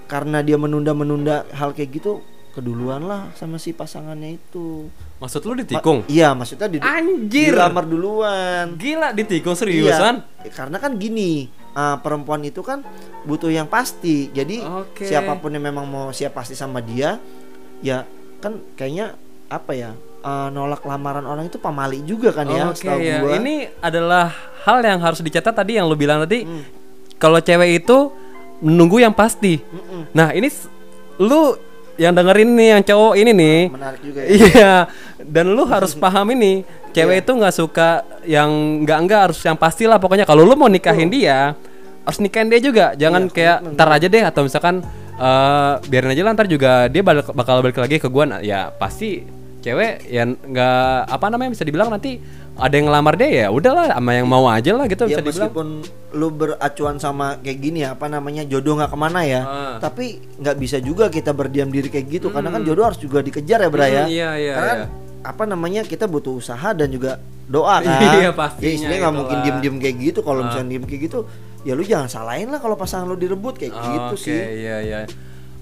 karena 0.06 0.40
dia 0.40 0.56
menunda-menunda 0.56 1.44
hal 1.52 1.70
kayak 1.70 1.90
gitu 1.94 2.24
keduluan 2.50 3.06
lah 3.06 3.30
sama 3.34 3.56
si 3.56 3.70
pasangannya 3.70 4.36
itu 4.36 4.90
Maksud 5.20 5.40
lu 5.44 5.54
Ma- 5.54 5.60
ditikung? 5.62 5.98
iya 6.06 6.32
maksudnya 6.32 6.66
di 6.66 6.78
Anjir. 6.80 7.54
dilamar 7.54 7.84
duluan 7.86 8.74
Gila 8.74 9.14
ditikung 9.14 9.54
seriusan? 9.54 10.24
Iya, 10.42 10.50
karena 10.52 10.76
kan 10.78 10.96
gini 10.96 11.46
uh, 11.72 11.96
perempuan 12.00 12.42
itu 12.42 12.60
kan 12.60 12.82
butuh 13.22 13.48
yang 13.48 13.68
pasti 13.68 14.28
jadi 14.30 14.64
Oke. 14.64 15.06
siapa 15.06 15.38
pun 15.38 15.52
yang 15.52 15.62
memang 15.62 15.86
mau 15.86 16.10
siap 16.10 16.34
pasti 16.34 16.52
sama 16.54 16.82
dia 16.82 17.20
ya 17.80 18.02
kan 18.40 18.58
kayaknya 18.74 19.14
apa 19.50 19.72
ya 19.74 19.90
eh, 20.22 20.48
nolak 20.54 20.86
lamaran 20.86 21.26
orang 21.26 21.50
itu 21.50 21.58
pamali 21.58 22.00
juga 22.06 22.30
kan 22.30 22.46
ya 22.46 22.70
Oke 22.70 22.86
setahu 22.86 23.00
ya. 23.02 23.18
gua. 23.20 23.34
Ini 23.36 23.54
adalah 23.82 24.30
hal 24.64 24.78
yang 24.80 25.00
harus 25.02 25.20
dicatat 25.20 25.52
tadi 25.52 25.76
yang 25.76 25.90
lu 25.90 25.98
bilang 25.98 26.22
tadi. 26.22 26.46
Hmm. 26.46 26.64
Kalau 27.20 27.36
cewek 27.36 27.84
itu 27.84 28.14
menunggu 28.64 29.00
yang 29.00 29.12
pasti. 29.12 29.60
Mm-mm. 29.60 30.12
Nah, 30.12 30.32
ini 30.32 30.48
lu 31.20 31.52
yang 32.00 32.16
dengerin 32.16 32.50
nih 32.56 32.68
yang 32.72 32.82
cowok 32.82 33.14
ini 33.20 33.30
nih. 33.36 33.58
menarik 33.68 34.00
juga 34.00 34.20
ya. 34.24 34.28
Iya. 34.32 34.72
Dan 35.20 35.52
lu 35.52 35.68
harus 35.68 35.92
paham 36.02 36.32
ini, 36.32 36.64
cewek 36.96 37.28
itu 37.28 37.32
nggak 37.36 37.54
suka 37.54 38.08
yang 38.24 38.48
nggak 38.88 38.98
enggak 39.04 39.20
harus 39.28 39.38
yang 39.44 39.60
pasti 39.60 39.84
lah 39.84 40.00
pokoknya. 40.00 40.24
Kalau 40.24 40.48
lu 40.48 40.56
mau 40.56 40.72
nikahin 40.72 41.12
dia, 41.12 41.52
harus 42.08 42.18
nikahin 42.24 42.48
dia 42.48 42.60
juga. 42.64 42.96
Jangan 42.96 43.28
Iya, 43.28 43.34
kayak 43.36 43.56
ntar 43.76 43.88
aja 43.92 44.06
deh 44.08 44.24
atau 44.24 44.48
misalkan 44.48 44.80
eh 45.20 45.72
biarin 45.92 46.16
aja 46.16 46.22
lah 46.24 46.32
ntar 46.32 46.48
juga 46.48 46.88
dia 46.88 47.04
balik, 47.04 47.36
bakal 47.36 47.60
balik 47.60 47.76
lagi 47.76 48.00
ke 48.00 48.08
gua. 48.08 48.24
Nah, 48.24 48.40
ya 48.40 48.72
pasti 48.72 49.20
cewek 49.60 50.08
ya 50.08 50.24
nggak 50.24 51.04
apa 51.04 51.26
namanya 51.28 51.52
bisa 51.52 51.68
dibilang 51.68 51.92
nanti 51.92 52.16
ada 52.52 52.72
yang 52.72 52.86
ngelamar 52.86 53.14
dia 53.14 53.30
ya 53.30 53.46
udahlah 53.48 53.88
sama 53.90 54.10
yang 54.12 54.26
mau 54.26 54.44
aja 54.44 54.72
lah 54.72 54.84
gitu 54.84 55.04
Ya 55.04 55.16
bisa 55.16 55.20
dibilang. 55.20 55.48
meskipun 55.48 55.68
lu 56.12 56.28
beracuan 56.28 56.96
sama 56.96 57.38
kayak 57.38 57.58
gini 57.58 57.78
ya 57.80 57.94
apa 57.94 58.06
namanya 58.06 58.42
jodoh 58.42 58.74
nggak 58.74 58.88
ke 58.88 58.98
mana 58.98 59.20
ya 59.22 59.40
Ah. 59.40 59.76
tapi 59.78 60.06
nggak 60.36 60.56
bisa 60.56 60.76
juga 60.78 61.06
kita 61.06 61.30
berdiam 61.30 61.66
diri 61.66 61.86
kayak 61.86 62.06
gitu 62.10 62.28
karena 62.28 62.50
kan 62.50 62.60
jodoh 62.60 62.84
harus 62.84 62.98
juga 62.98 63.20
dikejar 63.20 63.60
ya 63.60 63.68
Bra 63.68 63.86
ya 63.86 64.02
Hmm, 64.02 64.10
iya, 64.10 64.30
iya, 64.34 64.52
karena 64.52 64.68
kan 64.68 64.78
iya. 64.78 64.88
apa 65.22 65.42
namanya 65.44 65.80
kita 65.82 66.04
butuh 66.04 66.34
usaha 66.34 66.70
dan 66.70 66.88
juga 66.88 67.16
doa 67.46 67.80
kan 67.82 67.96
Iya, 68.18 68.30
pastinya 68.30 68.64
ya 68.64 68.74
istilahnya 68.74 68.98
nggak 69.00 69.14
mungkin 69.14 69.36
itulah. 69.36 69.46
diem 69.46 69.58
diem 69.62 69.76
kayak 69.78 69.96
gitu 70.02 70.20
kalau 70.20 70.40
Ah. 70.40 70.46
misalnya 70.46 70.68
diem 70.70 70.84
kayak 70.84 71.02
gitu 71.02 71.18
ya 71.60 71.72
lu 71.72 71.82
jangan 71.82 72.08
salahin 72.08 72.48
lah 72.48 72.58
kalau 72.58 72.74
pasangan 72.74 73.04
lu 73.04 73.14
direbut 73.14 73.54
kayak 73.54 73.72
gitu 73.72 74.00
Oke, 74.10 74.20
sih 74.22 74.36
iya 74.58 74.76
iya. 74.80 74.98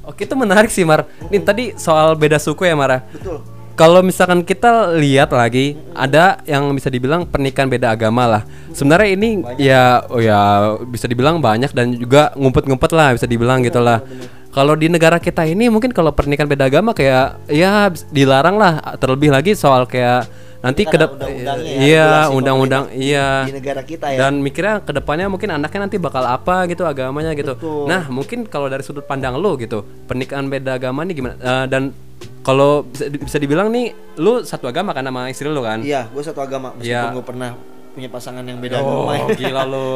Oke, 0.01 0.25
itu 0.25 0.33
menarik 0.33 0.71
sih, 0.71 0.83
Mar. 0.83 1.05
Nih 1.23 1.37
tadi 1.39 1.77
soal 1.77 2.17
beda 2.17 2.39
suku 2.39 2.65
ya, 2.65 2.73
Mar. 2.73 3.05
betul 3.11 3.45
Kalau 3.79 4.03
misalkan 4.03 4.43
kita 4.43 4.91
lihat 4.99 5.31
lagi, 5.31 5.79
ada 5.95 6.43
yang 6.51 6.67
bisa 6.75 6.91
dibilang 6.91 7.23
pernikahan 7.23 7.71
beda 7.71 7.95
agama 7.95 8.27
lah. 8.27 8.43
Sebenarnya 8.75 9.15
ini 9.15 9.29
ya, 9.55 10.03
oh 10.11 10.19
ya 10.19 10.75
bisa 10.83 11.07
dibilang 11.07 11.39
banyak 11.39 11.71
dan 11.71 11.95
juga 11.95 12.35
ngumpet-ngumpet 12.35 12.91
lah 12.91 13.15
bisa 13.15 13.31
dibilang 13.31 13.63
gitu 13.63 13.79
lah. 13.79 14.03
Kalau 14.51 14.75
di 14.75 14.91
negara 14.91 15.23
kita 15.23 15.47
ini 15.47 15.71
mungkin 15.71 15.95
kalau 15.95 16.11
pernikahan 16.11 16.51
beda 16.51 16.67
agama 16.67 16.91
kayak 16.91 17.39
ya 17.47 17.87
dilarang 18.11 18.59
lah. 18.59 18.99
Terlebih 18.99 19.31
lagi 19.31 19.55
soal 19.55 19.87
kayak 19.87 20.27
nanti 20.59 20.83
ke 20.83 20.99
ya, 20.99 21.55
iya 21.79 22.11
undang-undang 22.35 22.91
iya 22.91 23.47
di 23.47 23.55
negara 23.63 23.79
kita 23.87 24.11
ya 24.11 24.27
dan 24.27 24.43
mikirnya 24.43 24.83
ke 24.83 24.91
depannya 24.91 25.31
mungkin 25.31 25.55
anaknya 25.55 25.87
nanti 25.87 26.03
bakal 26.03 26.27
apa 26.27 26.67
gitu 26.67 26.83
agamanya 26.83 27.31
gitu. 27.39 27.55
Betul. 27.55 27.87
Nah 27.87 28.11
mungkin 28.11 28.43
kalau 28.43 28.67
dari 28.67 28.83
sudut 28.83 29.07
pandang 29.07 29.39
lo 29.39 29.55
gitu 29.55 29.87
pernikahan 30.11 30.51
beda 30.51 30.83
agama 30.83 31.07
nih 31.07 31.15
gimana? 31.15 31.39
Eh, 31.39 31.67
dan 31.71 31.95
kalau 32.41 32.83
bisa, 32.83 33.07
bisa 33.09 33.37
dibilang 33.37 33.69
nih 33.69 33.93
lu 34.17 34.41
satu 34.41 34.67
agama 34.67 34.91
kan 34.91 35.03
sama 35.03 35.29
istri 35.29 35.47
lu 35.47 35.61
kan? 35.61 35.81
iya 35.81 36.07
gue 36.07 36.23
satu 36.23 36.41
agama 36.41 36.73
meskipun 36.73 36.89
Iya. 36.89 37.13
gue 37.13 37.25
pernah 37.25 37.51
punya 37.93 38.09
pasangan 38.09 38.43
yang 38.43 38.59
beda 38.59 38.79
agama 38.79 39.11
ya. 39.13 39.23
Oh 39.23 39.29
gila 39.41 39.63
lu. 39.65 39.91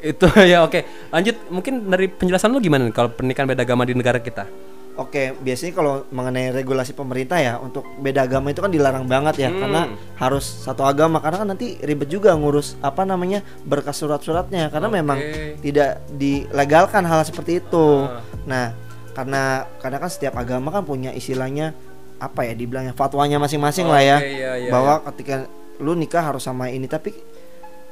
Itu 0.00 0.24
ya 0.52 0.62
oke. 0.62 0.80
Lanjut 1.10 1.36
mungkin 1.48 1.84
dari 1.84 2.06
penjelasan 2.06 2.48
lu 2.48 2.58
gimana 2.58 2.88
kalau 2.88 3.10
pernikahan 3.10 3.44
beda 3.46 3.62
agama 3.62 3.82
di 3.82 3.92
negara 3.92 4.16
kita? 4.18 4.46
Oke, 4.94 5.32
biasanya 5.34 5.72
kalau 5.72 6.04
mengenai 6.08 6.52
regulasi 6.52 6.92
pemerintah 6.92 7.36
ya 7.36 7.56
untuk 7.56 7.82
beda 7.96 8.20
agama 8.22 8.52
itu 8.52 8.60
kan 8.60 8.68
dilarang 8.68 9.04
banget 9.04 9.34
ya 9.38 9.48
Hmm. 9.48 9.56
karena 9.58 9.82
harus 10.14 10.44
satu 10.44 10.84
agama 10.84 11.18
karena 11.18 11.40
kan 11.40 11.48
nanti 11.48 11.80
ribet 11.80 12.04
juga 12.06 12.32
ngurus 12.32 12.76
apa 12.78 13.02
namanya 13.02 13.40
berkas 13.62 13.96
surat-suratnya 13.96 14.68
karena 14.68 14.86
Oke. 14.86 14.96
memang 14.96 15.18
tidak 15.58 16.04
dilegalkan 16.12 17.02
hal 17.02 17.24
seperti 17.24 17.58
itu. 17.58 17.86
Ah. 18.02 18.20
Nah, 18.44 18.64
karena 19.20 19.68
karena 19.84 20.00
kan 20.00 20.08
setiap 20.08 20.40
agama 20.40 20.72
kan 20.72 20.80
punya 20.88 21.12
istilahnya 21.12 21.76
apa 22.16 22.48
ya 22.48 22.56
dibilangnya 22.56 22.96
fatwanya 22.96 23.36
masing-masing 23.36 23.84
lah 23.84 24.00
ya. 24.00 24.16
Oke, 24.16 24.32
iya, 24.32 24.52
iya, 24.56 24.70
bahwa 24.72 25.04
ketika 25.12 25.44
lu 25.76 25.92
nikah 25.92 26.24
harus 26.24 26.48
sama 26.48 26.72
ini. 26.72 26.88
Tapi 26.88 27.12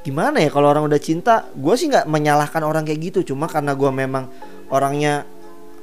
gimana 0.01 0.41
ya 0.41 0.49
kalau 0.49 0.73
orang 0.73 0.89
udah 0.89 0.97
cinta? 0.97 1.45
Gue 1.53 1.77
sih 1.77 1.93
nggak 1.93 2.09
menyalahkan 2.09 2.65
orang 2.65 2.89
kayak 2.89 3.13
gitu. 3.13 3.37
Cuma 3.37 3.45
karena 3.45 3.77
gue 3.77 3.91
memang 3.93 4.25
orangnya 4.73 5.29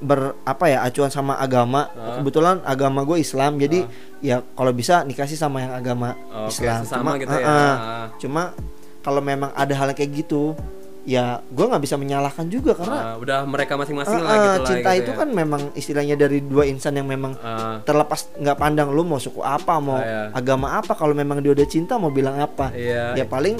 ber 0.01 0.33
apa 0.49 0.65
ya 0.65 0.81
acuan 0.81 1.13
sama 1.13 1.37
agama. 1.37 1.93
Ah. 1.93 2.17
kebetulan 2.17 2.65
agama 2.65 3.05
gue 3.05 3.21
Islam. 3.21 3.61
Jadi 3.61 3.85
ya 4.25 4.41
kalau 4.57 4.73
bisa 4.73 5.05
nikah 5.05 5.29
sih 5.29 5.37
sama 5.37 5.61
yang 5.61 5.77
agama 5.77 6.17
Oke, 6.49 6.57
Islam. 6.57 6.81
sesama 6.89 7.21
gitu 7.21 7.37
ya. 7.37 7.45
ah, 7.45 7.53
ah. 7.53 7.77
Ah. 7.77 8.05
cuma 8.17 8.57
kalau 9.05 9.21
memang 9.21 9.53
ada 9.53 9.73
hal 9.77 9.93
kayak 9.93 10.25
gitu 10.25 10.57
ya 11.05 11.37
gue 11.45 11.65
nggak 11.65 11.83
bisa 11.85 11.95
menyalahkan 11.95 12.49
juga 12.49 12.73
karena 12.73 12.97
Ah, 12.97 13.15
udah 13.15 13.45
mereka 13.45 13.77
masing-masing 13.77 14.17
ah, 14.17 14.25
lah 14.25 14.29
ah, 14.29 14.37
gitu 14.41 14.49
lah. 14.57 14.67
cinta 14.67 14.89
gitu 14.89 14.99
itu 14.99 15.11
ya. 15.13 15.17
kan 15.21 15.29
memang 15.29 15.61
istilahnya 15.71 16.15
dari 16.17 16.41
dua 16.41 16.65
insan 16.65 16.97
yang 16.97 17.05
memang 17.05 17.37
Ah, 17.39 17.77
terlepas 17.85 18.33
nggak 18.33 18.57
pandang 18.57 18.89
lu 18.89 19.05
mau 19.05 19.21
suku 19.21 19.39
apa 19.39 19.77
mau 19.77 19.95
Ah, 19.95 20.01
iya. 20.01 20.21
agama 20.33 20.73
apa 20.73 20.97
kalau 20.97 21.13
memang 21.13 21.39
dia 21.39 21.53
udah 21.53 21.67
cinta 21.69 21.95
mau 21.95 22.09
bilang 22.09 22.35
apa 22.35 22.73
iya. 22.73 23.13
ya 23.13 23.23
paling 23.23 23.53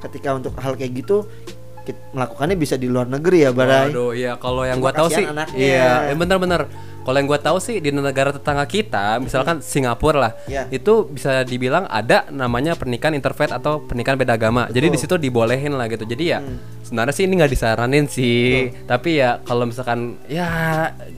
ketika 0.00 0.38
untuk 0.38 0.54
hal 0.54 0.78
kayak 0.78 1.02
gitu 1.02 1.26
melakukannya 2.14 2.56
bisa 2.56 2.80
di 2.80 2.88
luar 2.88 3.04
negeri 3.04 3.44
ya 3.44 3.50
Barai 3.52 3.92
Waduh, 3.92 4.10
iya 4.14 4.32
kalau 4.38 4.64
yang 4.64 4.80
gua 4.80 4.94
tahu 4.94 5.12
sih, 5.12 5.20
anaknya. 5.20 5.52
iya, 5.52 5.90
eh, 6.08 6.16
bener-bener. 6.16 6.64
Kalau 7.04 7.14
yang 7.14 7.28
gua 7.28 7.36
tahu 7.36 7.60
sih 7.60 7.78
di 7.78 7.88
negara 7.88 8.32
tetangga 8.32 8.64
kita, 8.64 9.20
misalkan 9.20 9.60
Singapura 9.60 10.18
lah, 10.18 10.32
Iya. 10.44 10.66
itu 10.68 11.06
bisa 11.06 11.44
dibilang 11.44 11.84
ada 11.84 12.24
namanya 12.28 12.72
pernikahan 12.72 13.12
interfaith 13.12 13.52
atau 13.52 13.78
pernikahan 13.78 14.16
beda 14.16 14.34
agama. 14.34 14.66
Jadi 14.66 14.88
di 14.88 14.96
situ 14.96 15.14
dibolehin 15.14 15.70
lah 15.70 15.84
gitu. 15.86 16.02
Jadi 16.02 16.24
ya 16.26 16.40
Hmm. 16.40 16.56
sebenarnya 16.80 17.12
sih 17.12 17.24
ini 17.24 17.36
nggak 17.36 17.52
disaranin 17.52 18.04
sih, 18.06 18.72
tapi 18.84 19.20
ya 19.20 19.38
kalau 19.40 19.64
misalkan 19.64 20.16
ya 20.26 20.48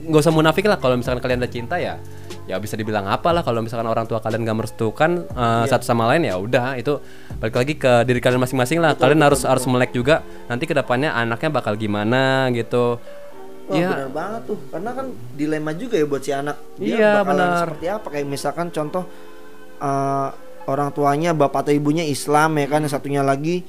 nggak 0.03 0.21
usah 0.21 0.31
munafik 0.31 0.63
lah. 0.63 0.75
Kalau 0.75 0.93
misalkan 0.93 1.19
kalian 1.19 1.39
ada 1.39 1.47
cinta 1.47 1.75
ya 1.77 1.95
ya 2.43 2.55
bisa 2.57 2.79
dibilang 2.79 3.03
apa 3.03 3.35
lah 3.35 3.43
kalau 3.43 3.59
misalkan 3.59 3.83
orang 3.83 4.07
tua 4.07 4.23
kalian 4.23 4.47
gak 4.47 4.55
merestukan 4.55 5.27
uh, 5.35 5.67
Iya. 5.67 5.75
satu 5.75 5.83
sama 5.83 6.07
lain 6.07 6.23
ya 6.23 6.39
udah 6.39 6.79
itu 6.79 6.95
balik 7.43 7.59
lagi 7.59 7.73
ke 7.75 8.07
diri 8.07 8.23
kalian 8.23 8.39
masing-masing 8.39 8.79
lah 8.79 8.95
kalian 8.95 9.19
harus 9.19 9.43
harus 9.43 9.67
melek 9.67 9.91
juga 9.91 10.23
nanti 10.47 10.63
ke 10.63 10.71
depannya 10.71 11.11
anaknya 11.11 11.51
bakal 11.51 11.75
gimana 11.75 12.47
gitu 12.55 13.03
Wah 13.67 13.75
Iya. 13.75 13.89
benar 13.91 14.11
banget 14.11 14.41
tuh 14.45 14.59
karena 14.67 14.89
kan 14.91 15.05
dilema 15.33 15.71
juga 15.73 15.95
ya 15.95 16.05
buat 16.05 16.19
si 16.19 16.31
anak 16.31 16.55
dia 16.75 16.95
Iya, 16.95 17.11
bakalan 17.19 17.35
benar. 17.43 17.59
seperti 17.61 17.85
apa 17.89 18.07
kayak 18.09 18.25
misalkan 18.25 18.67
contoh 18.69 19.03
eh, 19.77 20.27
orang 20.65 20.89
tuanya 20.89 21.31
bapak 21.31 21.59
atau 21.61 21.73
ibunya 21.73 22.03
Islam 22.03 22.55
ya 22.55 22.65
kan 22.65 22.79
yang 22.79 22.89
satunya 22.89 23.21
lagi 23.21 23.63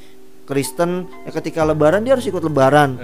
Kristen 0.45 0.91
ya 1.23 1.31
ketika 1.31 1.61
lebaran 1.63 2.01
dia 2.01 2.15
harus 2.15 2.25
ikut 2.25 2.41
lebaran 2.41 2.97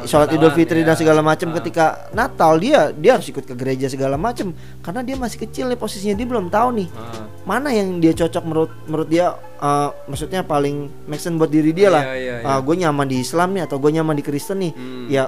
Ya, 0.00 0.06
sholat 0.06 0.28
Idul 0.30 0.48
Fitri 0.50 0.80
ya. 0.80 0.86
dan 0.86 0.96
segala 0.96 1.20
macam 1.20 1.48
Ah. 1.48 1.54
ketika 1.54 1.84
Natal 2.10 2.56
dia 2.56 2.88
dia 2.90 3.14
harus 3.14 3.26
ikut 3.26 3.42
ke 3.42 3.52
gereja 3.52 3.84
segala 3.86 4.16
macam 4.16 4.52
karena 4.78 5.00
dia 5.02 5.12
masih 5.14 5.38
kecil 5.38 5.64
nih 5.66 5.76
posisinya 5.76 6.14
dia 6.14 6.24
belum 6.24 6.48
tahu 6.48 6.68
nih 6.74 6.88
Ah. 6.90 7.24
mana 7.42 7.68
yang 7.68 7.96
dia 7.98 8.12
cocok 8.12 8.42
menurut 8.42 8.72
menurut 8.84 9.08
dia 9.08 9.32
eh, 9.56 9.88
maksudnya 10.04 10.40
paling 10.42 10.76
make 11.04 11.18
sense 11.18 11.36
buat 11.36 11.48
diri 11.48 11.70
dia 11.70 11.88
lah 11.88 12.04
Iya, 12.06 12.16
iya, 12.16 12.34
iya. 12.42 12.56
gue 12.58 12.74
nyaman 12.76 13.06
di 13.06 13.16
Islam 13.18 13.52
nih 13.52 13.62
atau 13.62 13.76
gue 13.76 13.90
nyaman 13.92 14.14
di 14.14 14.22
Kristen 14.22 14.58
nih 14.58 14.72
Hmm. 14.72 15.06
ya 15.06 15.24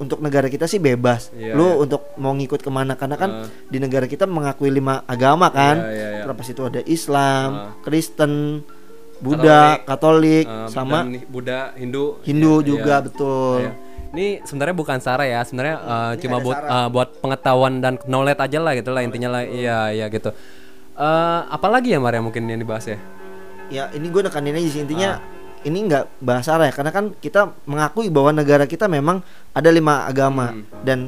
untuk 0.00 0.18
negara 0.18 0.48
kita 0.48 0.64
sih 0.64 0.80
bebas 0.80 1.28
Iya, 1.30 1.52
lu 1.52 1.66
iya. 1.66 1.76
untuk 1.78 2.02
mau 2.16 2.32
ngikut 2.32 2.58
ke 2.58 2.68
mana 2.68 2.96
karena 2.96 3.14
kan 3.14 3.30
Ah. 3.30 3.46
di 3.68 3.76
negara 3.76 4.04
kita 4.04 4.24
mengakui 4.24 4.68
lima 4.68 5.04
agama 5.04 5.46
kan 5.48 5.76
Iya, 5.76 5.86
iya, 5.86 6.08
iya. 6.10 6.20
terlepas 6.24 6.46
itu 6.48 6.62
ada 6.64 6.80
Islam 6.82 7.48
Ah. 7.52 7.70
Kristen 7.80 8.64
Buddha 9.20 9.76
Katolik, 9.84 10.48
Uh, 10.48 10.64
sama 10.66 11.04
Buddha, 11.28 11.76
Hindu, 11.76 12.16
Hindu 12.24 12.54
Iya, 12.58 12.66
juga 12.66 12.94
iya. 12.94 13.04
betul 13.04 13.58
Iya. 13.60 13.72
Ini 14.10 14.26
sebenarnya 14.42 14.74
bukan 14.74 14.98
Sarah 14.98 15.22
ya, 15.22 15.44
sebenarnya 15.44 15.76
uh, 15.78 16.12
Ini 16.16 16.18
cuma 16.18 16.36
buat 16.40 16.58
uh, 16.58 16.88
buat 16.90 17.08
pengetahuan 17.20 17.78
dan 17.78 17.94
knowledge 18.08 18.40
aja 18.40 18.58
lah 18.58 18.72
gitu 18.74 18.90
lah 18.90 19.06
intinya 19.06 19.28
lah. 19.30 19.46
Iya, 19.46 19.78
iya 19.94 20.06
gitu. 20.08 20.34
Uh, 20.96 21.40
apalagi 21.46 21.94
ya 21.94 22.02
Maria 22.02 22.18
mungkin 22.18 22.42
yang 22.44 22.58
dibahas 22.58 22.88
ya? 22.88 22.98
ya 23.70 23.86
ini 23.94 24.10
gue 24.10 24.18
nekanin 24.18 24.50
aja 24.52 24.66
sih 24.66 24.82
intinya 24.82 25.22
Ah. 25.22 25.39
Ini 25.60 25.78
nggak 25.88 26.24
bahasa 26.24 26.56
ya 26.56 26.72
karena 26.72 26.90
kan 26.90 27.04
kita 27.20 27.52
mengakui 27.68 28.08
bahwa 28.08 28.32
negara 28.32 28.64
kita 28.64 28.88
memang 28.88 29.20
ada 29.52 29.68
lima 29.68 30.08
agama 30.08 30.56
Hmm. 30.56 30.64
dan 30.82 30.98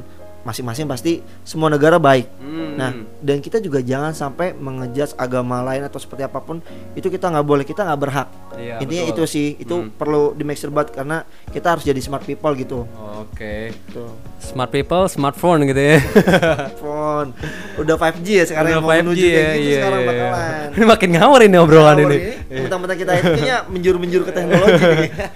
masing-masing 0.42 0.87
pasti 0.87 1.22
semua 1.42 1.70
negara 1.70 1.98
baik 1.98 2.26
Hmm. 2.52 2.76
Nah, 2.76 2.92
dan 3.20 3.40
kita 3.40 3.61
juga 3.61 3.81
jangan 3.81 4.12
sampai 4.12 4.52
mengejudge 4.52 5.16
agama 5.16 5.64
lain 5.64 5.85
atau 5.85 5.96
seperti 5.96 6.24
apa 6.24 6.37
pun 6.40 6.61
itu 6.92 7.09
kita 7.09 7.33
nggak 7.33 7.44
boleh, 7.44 7.64
kita 7.64 7.85
nggak 7.85 8.00
berhak. 8.00 8.28
Iya, 8.57 8.76
Intinya 8.81 9.05
betul. 9.09 9.12
itu 9.16 9.22
sih, 9.28 9.48
itu 9.57 9.74
Hmm. 9.76 9.88
perlu 9.92 10.33
di 10.33 10.44
make 10.44 10.61
sure 10.61 10.68
banget 10.68 10.96
karena 10.96 11.24
kita 11.48 11.76
harus 11.76 11.85
jadi 11.85 12.00
smart 12.00 12.24
people 12.24 12.52
gitu. 12.57 12.85
Oke. 13.20 13.72
Tuh. 13.88 14.12
Smart 14.40 14.68
people, 14.68 15.09
smartphone 15.09 15.64
gitu 15.64 15.81
ya. 15.81 15.98
Phone. 16.83 17.33
Udah 17.81 17.96
5G 17.96 18.28
ya 18.40 18.44
sekarang 18.48 18.68
Udah 18.68 18.76
yang 18.76 18.85
mau 18.85 18.92
5G 18.92 19.00
menuju 19.05 19.24
ya, 19.24 19.33
kayak 19.33 19.52
gitu 19.52 19.68
iya, 19.68 19.76
sekarang 19.81 20.00
iya. 20.00 20.09
bakalan. 20.09 20.68
Ini 20.76 20.85
makin 20.88 21.09
ngawur 21.12 21.40
ini 21.44 21.57
obrolan 21.61 21.96
Ngawur 22.00 22.12
ini. 22.12 22.18
Mentang-mentang 22.52 22.98
kita 23.00 23.12
itu 23.16 23.28
kayaknya 23.37 23.59
menjuru-menjuru 23.68 24.22
ke 24.28 24.33
teknologi. 24.33 24.85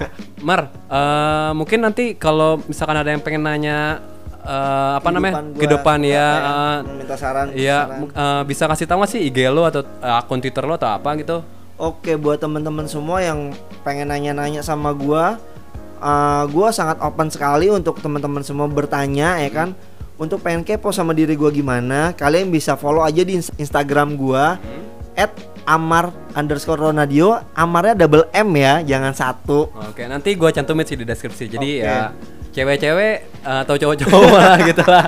Mar, 0.48 0.60
eh, 0.72 1.50
mungkin 1.56 1.78
nanti 1.84 2.04
kalau 2.16 2.60
misalkan 2.64 2.96
ada 2.96 3.08
yang 3.12 3.20
pengen 3.20 3.44
nanya 3.44 4.00
eh, 4.46 4.92
apa 4.96 5.08
namanya 5.10 5.42
gua, 5.42 5.58
kehidupan 5.58 5.98
ya, 6.06 6.26
apa 6.30 6.54
eh, 6.86 6.94
minta 6.94 7.16
saran. 7.18 7.46
Iya, 7.50 7.78
saran. 7.84 8.00
eh, 8.14 8.42
bisa 8.46 8.64
kasih 8.70 8.86
tahu 8.86 8.98
nggak 9.02 9.10
sih 9.10 9.20
IG 9.26 9.38
lo 9.50 9.66
atau 9.66 9.82
akun 10.00 10.38
Twitter 10.38 10.62
lo 10.62 10.78
atau 10.78 10.94
apa 10.94 11.10
gitu? 11.18 11.42
Oke 11.76 12.16
buat 12.16 12.40
teman-teman 12.40 12.88
semua 12.88 13.20
yang 13.20 13.52
pengen 13.84 14.08
nanya-nanya 14.08 14.64
sama 14.64 14.96
gua, 14.96 15.36
uh, 16.00 16.48
gua 16.48 16.72
sangat 16.72 16.96
open 17.04 17.28
sekali 17.28 17.68
untuk 17.68 18.00
teman-teman 18.00 18.40
semua 18.40 18.64
bertanya 18.64 19.36
ya 19.36 19.50
kan. 19.52 19.76
Untuk 20.16 20.40
pengen 20.40 20.64
kepo 20.64 20.88
sama 20.96 21.12
diri 21.12 21.36
gua 21.36 21.52
gimana, 21.52 22.16
kalian 22.16 22.48
bisa 22.48 22.72
follow 22.72 23.04
aja 23.04 23.20
di 23.20 23.36
ins- 23.36 23.52
Instagram 23.60 24.16
gua 24.16 24.56
at 25.12 25.28
Amar 25.66 26.14
underscore 26.32 26.78
Ronadio 26.78 27.36
Amarnya 27.52 28.06
double 28.06 28.24
M 28.30 28.54
ya 28.54 28.80
jangan 28.80 29.12
satu 29.12 29.66
Oke, 29.90 30.06
nanti 30.06 30.32
gua 30.32 30.54
cantumin 30.54 30.88
sih 30.88 30.96
di 30.96 31.04
deskripsi. 31.04 31.44
Jadi 31.50 31.70
Oke. 31.76 31.84
ya 31.84 32.16
cewek-cewek 32.56 33.14
eh, 33.36 33.58
atau 33.60 33.76
cowok-cowok 33.76 34.30
lah 34.32 34.56
gitu 34.68 34.82
lah. 34.82 35.04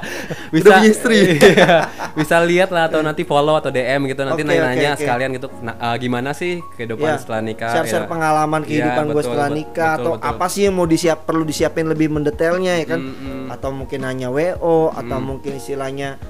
Bisa 0.48 0.68
punya 0.70 0.82
istri. 0.84 1.18
iya, 1.48 1.88
bisa 2.12 2.36
lihat 2.40 2.68
lah 2.68 2.86
atau 2.86 3.00
nanti 3.00 3.24
follow 3.24 3.56
atau 3.56 3.68
DM 3.68 4.04
gitu 4.06 4.20
nanti 4.20 4.40
Oke, 4.40 4.46
nanya-nanya 4.46 4.90
oke, 4.90 4.94
oke. 4.94 5.00
sekalian 5.00 5.30
gitu. 5.32 5.48
Nah, 5.58 5.74
eh, 5.74 5.96
gimana 5.98 6.30
sih 6.30 6.60
kehidupan 6.74 7.08
Ya, 7.08 7.16
setelah 7.16 7.40
nikah? 7.40 7.72
share-share 7.72 8.04
ya. 8.04 8.08
pengalaman 8.08 8.60
Iya, 8.60 8.68
kehidupan 8.68 9.04
gue 9.06 9.14
betul, 9.14 9.26
setelah 9.26 9.48
nikah 9.50 9.92
betul, 9.92 10.04
atau 10.04 10.12
betul. 10.14 10.30
apa 10.30 10.46
sih 10.46 10.62
yang 10.62 10.74
mau 10.74 10.86
disiap 10.86 11.18
perlu 11.24 11.42
disiapin 11.42 11.86
lebih 11.86 12.08
mendetailnya 12.10 12.72
ya 12.76 12.86
kan 12.86 13.00
Mm-mm. 13.00 13.48
atau 13.48 13.70
mungkin 13.70 14.00
hanya 14.02 14.28
WO 14.28 14.92
atau 14.92 15.16
Mm. 15.16 15.24
mungkin 15.24 15.52
istilahnya 15.54 16.20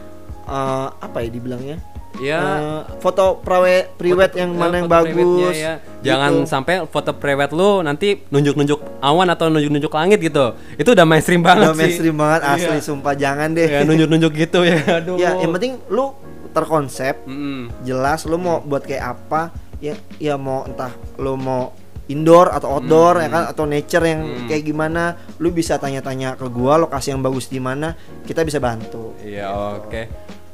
eh, 0.44 0.87
apa 0.94 1.18
ya 1.18 1.28
dibilangnya 1.28 1.78
Ya, 2.16 2.40
Eh, 2.40 2.81
foto 2.98 3.38
prawe 3.38 3.94
priwet 3.94 4.35
yang 4.35 4.50
mana 4.50 4.81
yang 4.81 4.90
bagus 4.90 5.54
ya. 5.54 5.78
gitu. 5.78 6.02
Jangan 6.02 6.33
sampai 6.44 6.83
foto 6.85 7.14
prewed 7.14 7.52
lu 7.52 7.78
nanti 7.78 8.18
nunjuk-nunjuk 8.26 8.81
awan 9.00 9.28
atau 9.28 9.46
nunjuk-nunjuk 9.46 9.90
langit 9.90 10.18
gitu. 10.20 10.52
Itu 10.74 10.90
udah 10.90 11.04
mainstream 11.04 11.40
banget 11.40 11.64
udah 11.64 11.72
sih. 11.72 11.80
mainstream 11.80 12.16
banget 12.16 12.40
asli 12.44 12.74
Iya. 12.74 12.82
sumpah 12.82 13.14
jangan 13.14 13.48
deh 13.50 13.68
Ya 13.68 13.80
nunjuk-nunjuk 13.82 14.32
gitu 14.37 14.61
ya. 14.62 14.78
Aduh. 14.98 15.16
ya 15.16 15.34
yang 15.37 15.52
penting 15.52 15.78
lu 15.88 16.12
terkonsep 16.48 17.22
Mm-mm. 17.22 17.70
jelas 17.80 18.24
lu 18.24 18.34
mau 18.34 18.58
buat 18.58 18.82
kayak 18.82 19.04
apa 19.16 19.52
ya 19.78 19.92
ya 20.16 20.34
mau 20.34 20.64
entah 20.64 20.90
lu 21.16 21.34
mau 21.34 21.70
indoor 22.04 22.50
atau 22.50 22.72
outdoor 22.72 23.14
Hmm. 23.14 23.22
ya 23.22 23.28
kan 23.28 23.44
atau 23.46 23.64
nature 23.64 24.00
yang 24.02 24.20
Hmm. 24.24 24.46
kayak 24.46 24.64
gimana 24.64 25.02
lu 25.37 25.50
bisa 25.50 25.76
tanya-tanya 25.76 26.34
ke 26.34 26.48
gua 26.48 26.74
lokasi 26.76 27.12
yang 27.12 27.20
bagus 27.20 27.46
di 27.46 27.61
mana 27.61 27.92
kita 28.24 28.42
bisa 28.42 28.58
bantu 28.58 29.12
Iya 29.20 29.52
oke. 29.78 30.02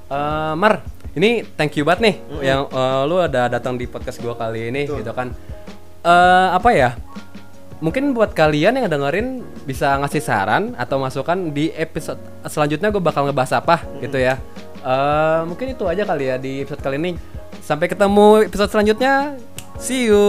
Eh, 0.04 0.52
Mar, 0.52 0.82
ini 1.12 1.46
thank 1.54 1.72
you 1.74 1.82
banget 1.82 2.00
nih 2.02 2.14
yang 2.44 2.66
eh, 2.66 3.02
lu 3.04 3.16
ada 3.16 3.48
datang 3.48 3.74
di 3.74 3.86
podcast 3.86 4.18
gua 4.18 4.34
kali 4.34 4.68
ini 4.68 4.84
Betul. 4.84 4.98
gitu 5.00 5.12
kan. 5.12 5.28
Eh 6.02 6.48
apa 6.52 6.68
ya? 6.70 6.90
Mungkin 7.82 8.14
buat 8.14 8.32
kalian 8.32 8.78
yang 8.78 8.86
dengerin 8.86 9.42
bisa 9.66 9.98
ngasih 9.98 10.22
saran 10.22 10.72
atau 10.78 10.98
masukan 11.02 11.50
di 11.50 11.74
episode 11.74 12.20
selanjutnya 12.46 12.88
gue 12.94 13.02
bakal 13.02 13.26
ngebahas 13.26 13.60
apa 13.60 13.82
gitu 13.98 14.18
ya. 14.20 14.38
Eh 14.84 15.40
mungkin 15.48 15.74
itu 15.74 15.84
aja 15.88 16.04
kali 16.06 16.24
ya 16.30 16.36
di 16.36 16.62
episode 16.62 16.82
kali 16.82 16.96
ini. 17.00 17.12
Sampai 17.64 17.88
ketemu 17.88 18.44
episode 18.44 18.70
selanjutnya. 18.70 19.36
See 19.80 20.06
you. 20.06 20.24